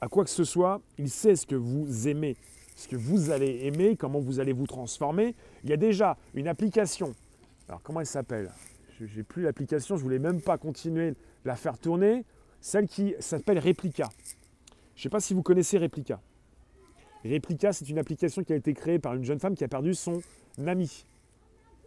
à 0.03 0.09
quoi 0.09 0.25
que 0.25 0.31
ce 0.31 0.43
soit, 0.43 0.81
il 0.99 1.09
sait 1.09 1.37
ce 1.37 1.47
que 1.47 1.55
vous 1.55 2.09
aimez, 2.09 2.37
ce 2.75 2.89
que 2.89 2.97
vous 2.97 3.31
allez 3.31 3.67
aimer, 3.67 3.97
comment 3.97 4.19
vous 4.19 4.41
allez 4.41 4.53
vous 4.53 4.67
transformer. 4.67 5.37
Il 5.63 5.71
y 5.71 5.73
a 5.73 5.77
déjà 5.77 6.17
une 6.35 6.49
application. 6.49 7.15
Alors 7.69 7.83
comment 7.83 8.01
elle 8.01 8.07
s'appelle? 8.07 8.51
Je 8.99 9.05
n'ai 9.17 9.23
plus 9.23 9.45
l'application, 9.45 9.97
je 9.97 10.03
voulais 10.03 10.19
même 10.19 10.41
pas 10.41 10.59
continuer 10.59 11.15
la 11.45 11.55
faire 11.55 11.79
tourner. 11.79 12.25
Celle 12.63 12.87
qui 12.87 13.17
s'appelle 13.19 13.59
Replica. 13.59 14.09
Je 14.95 15.01
ne 15.01 15.03
sais 15.03 15.09
pas 15.09 15.19
si 15.19 15.35
vous 15.35 15.43
connaissez 15.43 15.79
Replica. 15.79 16.21
Replica, 17.25 17.73
c'est 17.73 17.89
une 17.89 17.99
application 17.99 18.45
qui 18.45 18.53
a 18.53 18.57
été 18.57 18.73
créée 18.73 19.01
par 19.01 19.15
une 19.15 19.25
jeune 19.25 19.41
femme 19.41 19.57
qui 19.57 19.65
a 19.65 19.69
perdu 19.69 19.95
son 19.95 20.23
ami. 20.65 21.05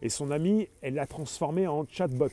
Et 0.01 0.09
son 0.09 0.31
ami, 0.31 0.67
elle 0.81 0.95
l'a 0.95 1.07
transformé 1.07 1.65
en 1.65 1.85
chatbot. 1.87 2.27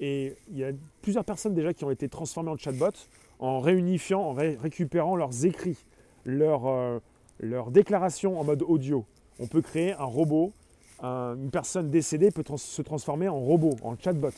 Et 0.00 0.34
il 0.50 0.56
y 0.56 0.64
a 0.64 0.72
plusieurs 1.02 1.26
personnes 1.26 1.52
déjà 1.52 1.74
qui 1.74 1.84
ont 1.84 1.90
été 1.90 2.08
transformées 2.08 2.50
en 2.50 2.56
chatbot 2.56 2.92
en 3.38 3.60
réunifiant, 3.60 4.22
en 4.22 4.32
récupérant 4.32 5.14
leurs 5.14 5.44
écrits, 5.44 5.84
leurs, 6.24 6.66
euh, 6.66 6.98
leurs 7.40 7.70
déclarations 7.70 8.40
en 8.40 8.44
mode 8.44 8.62
audio. 8.62 9.04
On 9.38 9.46
peut 9.46 9.60
créer 9.60 9.92
un 9.92 10.04
robot, 10.04 10.54
une 11.02 11.50
personne 11.50 11.90
décédée 11.90 12.30
peut 12.30 12.44
se 12.56 12.80
transformer 12.80 13.28
en 13.28 13.38
robot, 13.38 13.76
en 13.82 13.94
chatbot. 13.98 14.32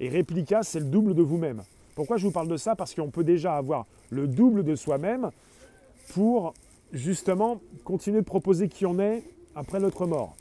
Et 0.00 0.08
Replica, 0.08 0.62
c'est 0.62 0.80
le 0.80 0.86
double 0.86 1.14
de 1.14 1.20
vous-même. 1.20 1.62
Pourquoi 1.98 2.16
je 2.16 2.24
vous 2.24 2.30
parle 2.30 2.46
de 2.46 2.56
ça 2.56 2.76
Parce 2.76 2.94
qu'on 2.94 3.10
peut 3.10 3.24
déjà 3.24 3.56
avoir 3.56 3.84
le 4.10 4.28
double 4.28 4.62
de 4.62 4.76
soi-même 4.76 5.30
pour 6.10 6.54
justement 6.92 7.60
continuer 7.82 8.20
de 8.20 8.24
proposer 8.24 8.68
qui 8.68 8.86
on 8.86 9.00
est 9.00 9.24
après 9.56 9.80
notre 9.80 10.06
mort. 10.06 10.36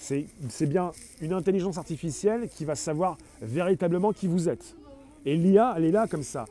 C'est 0.00 0.26
bien 0.66 0.90
une 1.20 1.32
intelligence 1.32 1.78
artificielle 1.78 2.48
qui 2.48 2.64
va 2.64 2.74
savoir 2.74 3.18
véritablement 3.40 4.12
qui 4.12 4.26
vous 4.26 4.48
êtes. 4.48 4.74
Et 5.24 5.36
l'IA, 5.36 5.74
elle 5.76 5.84
est 5.84 5.92
là 5.92 6.08
comme 6.08 6.24
ça. 6.24 6.46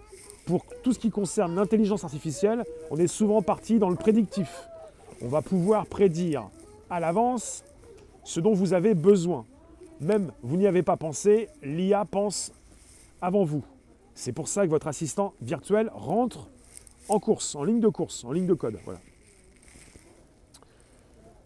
Pour 0.46 0.66
tout 0.84 0.94
ce 0.94 1.00
qui 1.00 1.10
concerne 1.10 1.54
l'intelligence 1.56 2.06
artificielle, 2.06 2.64
on 2.92 2.98
est 2.98 3.08
souvent 3.08 3.42
parti 3.42 3.78
dans 3.78 3.90
le 3.90 3.98
prédictif. 3.98 4.70
On 5.22 5.28
va 5.28 5.42
pouvoir 5.42 5.86
prédire 5.86 6.48
à 6.90 7.02
l'avance 7.02 7.66
ce 8.24 8.40
dont 8.40 8.54
vous 8.54 8.72
avez 8.72 8.94
besoin. 8.94 9.46
Même 10.00 10.32
vous 10.44 10.56
n'y 10.56 10.66
avez 10.66 10.82
pas 10.82 10.96
pensé, 10.96 11.50
l'IA 11.62 12.06
pense 12.06 12.54
avant 13.22 13.44
vous. 13.44 13.66
C'est 14.20 14.34
pour 14.34 14.50
ça 14.50 14.66
que 14.66 14.70
votre 14.70 14.88
assistant 14.88 15.34
virtuel 15.42 15.90
rentre 15.94 16.50
en 17.08 17.22
course, 17.22 17.56
en 17.56 17.64
ligne 17.64 17.80
de 17.80 17.88
course, 17.88 18.26
en 18.26 18.34
ligne 18.34 18.48
de 18.48 18.54
code. 18.54 18.78
Voilà. 18.84 19.00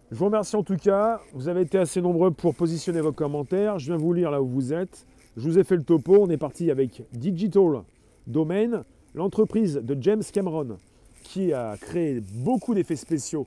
Je 0.10 0.16
vous 0.16 0.26
remercie 0.26 0.56
en 0.56 0.64
tout 0.64 0.78
cas. 0.78 1.22
Vous 1.34 1.50
avez 1.50 1.62
été 1.62 1.78
assez 1.78 2.02
nombreux 2.02 2.32
pour 2.32 2.56
positionner 2.56 3.00
vos 3.00 3.12
commentaires. 3.12 3.78
Je 3.78 3.86
viens 3.86 3.98
vous 3.98 4.12
lire 4.12 4.32
là 4.32 4.42
où 4.42 4.48
vous 4.48 4.74
êtes. 4.74 5.06
Je 5.38 5.44
vous 5.48 5.60
ai 5.60 5.64
fait 5.64 5.76
le 5.76 5.84
topo. 5.84 6.18
On 6.20 6.32
est 6.32 6.38
parti 6.38 6.72
avec 6.72 7.04
Digital 7.12 7.84
Domain, 8.26 8.82
l'entreprise 9.14 9.76
de 9.76 9.96
James 10.02 10.24
Cameron 10.34 10.80
qui 11.22 11.54
a 11.54 11.78
créé 11.78 12.22
beaucoup 12.22 12.74
d'effets 12.74 12.96
spéciaux, 12.96 13.46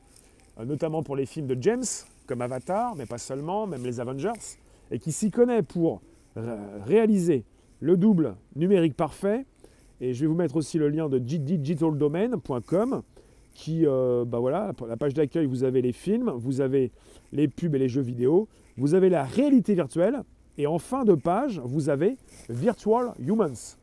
euh, 0.61 0.65
notamment 0.65 1.03
pour 1.03 1.17
les 1.17 1.27
films 1.27 1.49
de 1.49 1.61
James, 1.61 1.85
comme 2.29 2.43
Avatar, 2.43 2.95
mais 2.95 3.07
pas 3.07 3.19
seulement, 3.19 3.67
même 3.67 3.85
les 3.85 3.99
Avengers, 3.99 4.57
et 4.93 5.01
qui 5.01 5.11
s'y 5.11 5.33
connaît 5.33 5.65
pour 5.65 6.01
réaliser 6.87 7.45
le 7.81 7.97
double 7.97 8.37
numérique 8.55 8.95
parfait. 8.95 9.45
Et 10.01 10.15
je 10.15 10.21
vais 10.21 10.27
vous 10.27 10.35
mettre 10.35 10.57
aussi 10.57 10.79
le 10.79 10.89
lien 10.89 11.09
de 11.09 11.19
digitaldomain.com 11.19 13.03
qui, 13.55 13.87
euh, 13.87 14.25
bah 14.27 14.39
voilà, 14.39 14.73
la 14.87 14.97
page 14.97 15.15
d'accueil, 15.15 15.47
vous 15.47 15.65
avez 15.65 15.81
les 15.81 15.93
films, 15.93 16.31
vous 16.37 16.61
avez 16.61 16.93
les 17.33 17.49
pubs 17.49 17.75
et 17.75 17.79
les 17.79 17.89
jeux 17.89 18.03
vidéo, 18.03 18.49
vous 18.77 18.93
avez 18.95 19.09
la 19.09 19.25
réalité 19.25 19.75
virtuelle, 19.75 20.23
et 20.59 20.67
en 20.67 20.79
fin 20.79 21.05
de 21.05 21.15
page, 21.15 21.61
vous 21.65 21.89
avez 21.89 22.17
Virtual 22.51 23.13
Humans, 23.19 23.77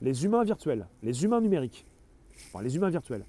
les 0.00 0.24
humains 0.24 0.44
virtuels, 0.44 0.86
les 1.02 1.24
humains 1.24 1.40
numériques, 1.40 1.84
enfin 2.46 2.62
les 2.62 2.76
humains 2.76 2.90
virtuels. 2.90 3.24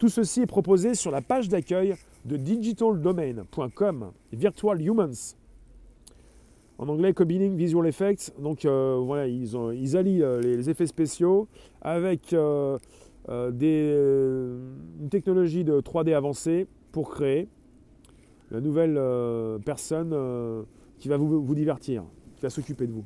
Tout 0.00 0.08
ceci 0.08 0.42
est 0.42 0.46
proposé 0.46 0.94
sur 0.94 1.10
la 1.10 1.20
page 1.20 1.48
d'accueil 1.48 1.94
de 2.24 2.36
digitaldomain.com, 2.36 4.12
Virtual 4.32 4.80
Humans. 4.82 5.36
En 6.80 6.88
anglais, 6.88 7.12
Combining 7.12 7.56
Visual 7.56 7.86
Effects. 7.86 8.32
Donc 8.38 8.64
euh, 8.64 8.98
voilà, 9.04 9.28
ils, 9.28 9.54
ont, 9.54 9.70
ils 9.70 9.98
allient 9.98 10.22
euh, 10.22 10.40
les, 10.40 10.70
effets 10.70 10.86
spéciaux 10.86 11.46
avec 11.82 12.32
euh, 12.32 12.78
une 13.28 15.08
technologie 15.10 15.62
de 15.62 15.82
3D 15.82 16.14
avancée 16.14 16.66
pour 16.90 17.10
créer 17.10 17.48
la 18.50 18.62
nouvelle 18.62 18.98
personne 19.64 20.16
qui 20.98 21.08
va 21.08 21.18
vous, 21.18 21.54
divertir, 21.54 22.02
qui 22.36 22.42
va 22.42 22.50
s'occuper 22.50 22.86
de 22.86 22.92
vous. 22.92 23.04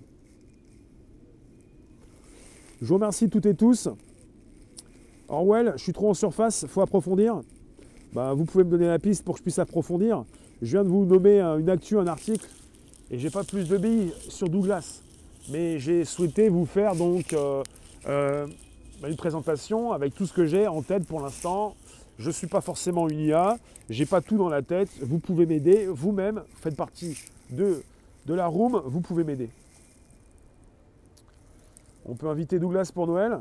Je 2.81 2.87
vous 2.87 2.95
remercie 2.95 3.29
toutes 3.29 3.47
et 3.47 3.55
tous. 3.55 3.89
Orwell, 5.29 5.75
je 5.77 5.83
suis 5.83 5.93
trop 5.93 6.09
en 6.09 6.15
surface, 6.15 6.65
faut 6.69 6.81
approfondir. 6.81 7.41
Bah, 8.15 8.33
vous 8.33 8.45
pouvez 8.45 8.65
me 8.65 8.71
donner 8.71 8.87
la 8.87 9.01
piste 9.01 9.25
pour 9.25 9.35
que 9.35 9.41
je 9.41 9.43
puisse 9.43 9.59
approfondir. 9.59 10.25
Je 10.63 10.71
viens 10.71 10.85
de 10.85 10.89
vous 10.89 11.05
nommer 11.05 11.41
une 11.41 11.69
actu, 11.69 11.99
un 11.99 12.07
article, 12.07 12.49
et 13.11 13.19
j'ai 13.19 13.31
pas 13.31 13.45
plus 13.45 13.69
de 13.69 13.77
billes 13.77 14.13
sur 14.29 14.49
Douglas. 14.49 15.03
Mais 15.51 15.79
j'ai 15.79 16.05
souhaité 16.05 16.49
vous 16.49 16.67
faire 16.67 16.97
donc 16.97 17.35
bah, 18.05 18.47
une 19.09 19.17
présentation 19.17 19.93
avec 19.93 20.15
tout 20.15 20.27
ce 20.27 20.33
que 20.33 20.47
j'ai 20.47 20.67
en 20.67 20.83
tête 20.83 21.07
pour 21.07 21.21
l'instant. 21.21 21.75
Je 22.19 22.29
ne 22.29 22.33
suis 22.33 22.47
pas 22.47 22.61
forcément 22.61 23.09
une 23.09 23.19
IA, 23.19 23.59
j'ai 23.91 24.07
pas 24.07 24.21
tout 24.21 24.39
dans 24.39 24.49
la 24.49 24.63
tête. 24.63 24.89
Vous 25.03 25.19
pouvez 25.19 25.47
m'aider, 25.47 25.87
vous-même, 25.87 26.43
faites 26.61 26.77
partie 26.77 27.19
de, 27.51 27.83
de 28.27 28.35
la 28.35 28.47
room, 28.47 28.81
vous 28.87 29.01
pouvez 29.01 29.25
m'aider. 29.25 29.51
On 32.07 32.15
peut 32.15 32.29
inviter 32.29 32.59
Douglas 32.59 32.91
pour 32.95 33.07
Noël. 33.07 33.41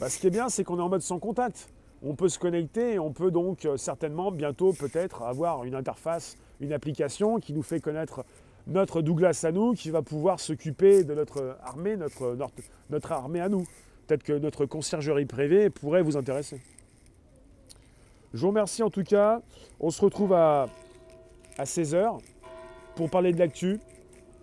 Bah, 0.00 0.08
ce 0.08 0.18
qui 0.18 0.26
est 0.26 0.30
bien, 0.30 0.48
c'est 0.48 0.64
qu'on 0.64 0.78
est 0.78 0.82
en 0.82 0.88
mode 0.88 1.02
sans 1.02 1.18
contact. 1.18 1.68
on 2.02 2.14
peut 2.14 2.28
se 2.28 2.38
connecter 2.38 2.94
et 2.94 2.98
on 2.98 3.12
peut 3.12 3.30
donc 3.30 3.64
euh, 3.64 3.76
certainement 3.76 4.32
bientôt 4.32 4.72
peut-être 4.72 5.22
avoir 5.22 5.64
une 5.64 5.74
interface, 5.74 6.36
une 6.60 6.72
application 6.72 7.38
qui 7.38 7.52
nous 7.52 7.62
fait 7.62 7.80
connaître 7.80 8.24
notre 8.66 9.02
Douglas 9.02 9.44
à 9.44 9.52
nous, 9.52 9.72
qui 9.74 9.90
va 9.90 10.02
pouvoir 10.02 10.40
s'occuper 10.40 11.04
de 11.04 11.14
notre 11.14 11.58
armée, 11.62 11.96
notre, 11.96 13.12
armée 13.12 13.40
à 13.40 13.48
nous. 13.48 13.66
Peut-être 14.06 14.22
que 14.22 14.32
notre 14.32 14.66
conciergerie 14.66 15.26
privée 15.26 15.70
pourrait 15.70 16.02
vous 16.02 16.16
intéresser. 16.16 16.60
Je 18.34 18.40
vous 18.40 18.48
remercie 18.48 18.82
en 18.82 18.90
tout 18.90 19.04
cas. 19.04 19.42
On 19.80 19.90
se 19.90 20.00
retrouve 20.00 20.32
à, 20.32 20.68
à 21.58 21.64
16h 21.64 22.18
pour 22.94 23.10
parler 23.10 23.32
de 23.32 23.38
l'actu 23.38 23.78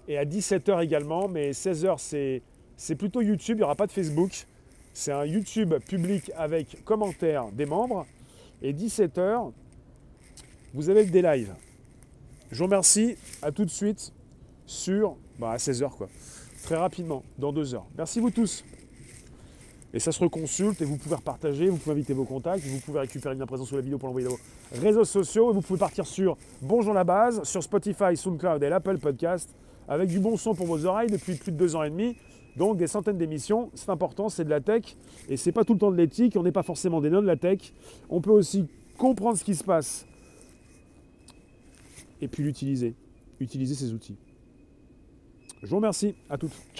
et 0.07 0.17
à 0.17 0.25
17h 0.25 0.83
également. 0.83 1.27
Mais 1.27 1.51
16h, 1.51 2.41
c'est 2.77 2.95
plutôt 2.95 3.21
YouTube, 3.21 3.57
il 3.57 3.61
n'y 3.61 3.63
aura 3.63 3.75
pas 3.75 3.87
de 3.87 3.91
Facebook. 3.91 4.45
C'est 4.93 5.11
un 5.11 5.25
YouTube 5.25 5.73
public 5.87 6.31
avec 6.35 6.83
commentaires 6.83 7.51
des 7.51 7.65
membres. 7.65 8.05
Et 8.61 8.73
17h, 8.73 9.51
vous 10.73 10.89
avez 10.89 11.05
des 11.05 11.21
lives. 11.21 11.53
Je 12.51 12.57
vous 12.57 12.65
remercie. 12.65 13.15
À 13.41 13.51
tout 13.51 13.65
de 13.65 13.69
suite 13.69 14.11
sur 14.65 15.15
bah, 15.37 15.51
à 15.51 15.57
16h 15.57 15.89
quoi. 15.91 16.09
Très 16.63 16.75
rapidement, 16.75 17.23
dans 17.37 17.53
deux 17.53 17.73
heures. 17.73 17.85
Merci 17.97 18.19
vous 18.19 18.31
tous. 18.31 18.63
Et 19.93 19.99
ça 19.99 20.11
se 20.11 20.19
reconsulte 20.19 20.81
et 20.81 20.85
vous 20.85 20.97
pouvez 20.97 21.15
repartager, 21.15 21.67
vous 21.67 21.77
pouvez 21.77 21.93
inviter 21.93 22.13
vos 22.13 22.25
contacts, 22.25 22.63
vous 22.63 22.79
pouvez 22.79 22.99
récupérer 22.99 23.33
une 23.33 23.45
présence 23.45 23.67
sur 23.67 23.75
la 23.75 23.81
vidéo 23.81 23.97
pour 23.97 24.07
l'envoyer 24.07 24.27
dans 24.27 24.33
vos 24.35 24.81
réseaux 24.81 25.05
sociaux. 25.05 25.51
Et 25.51 25.53
vous 25.53 25.61
pouvez 25.61 25.79
partir 25.79 26.05
sur 26.05 26.37
Bonjour 26.61 26.93
la 26.93 27.03
base, 27.03 27.43
sur 27.43 27.63
Spotify, 27.63 28.15
SoundCloud 28.15 28.61
et 28.61 28.69
l'Apple 28.69 28.97
Podcast, 28.97 29.55
avec 29.87 30.09
du 30.09 30.19
bon 30.19 30.37
son 30.37 30.53
pour 30.53 30.67
vos 30.67 30.85
oreilles 30.85 31.09
depuis 31.09 31.35
plus 31.35 31.51
de 31.51 31.57
deux 31.57 31.75
ans 31.75 31.83
et 31.83 31.89
demi. 31.89 32.15
Donc 32.55 32.77
des 32.77 32.87
centaines 32.87 33.17
d'émissions, 33.17 33.71
c'est 33.73 33.89
important, 33.89 34.27
c'est 34.27 34.43
de 34.43 34.49
la 34.49 34.59
tech, 34.59 34.97
et 35.29 35.37
c'est 35.37 35.51
pas 35.51 35.63
tout 35.63 35.73
le 35.73 35.79
temps 35.79 35.91
de 35.91 35.97
l'éthique, 35.97 36.35
on 36.35 36.43
n'est 36.43 36.51
pas 36.51 36.63
forcément 36.63 36.99
des 36.99 37.09
noms 37.09 37.21
de 37.21 37.27
la 37.27 37.37
tech. 37.37 37.73
On 38.09 38.21
peut 38.21 38.31
aussi 38.31 38.67
comprendre 38.97 39.37
ce 39.37 39.43
qui 39.43 39.55
se 39.55 39.63
passe 39.63 40.05
et 42.21 42.27
puis 42.27 42.43
l'utiliser, 42.43 42.95
utiliser 43.39 43.75
ces 43.75 43.93
outils. 43.93 44.17
Je 45.61 45.67
vous 45.67 45.77
remercie, 45.77 46.15
à 46.29 46.37
toutes, 46.37 46.51
ciao 46.51 46.77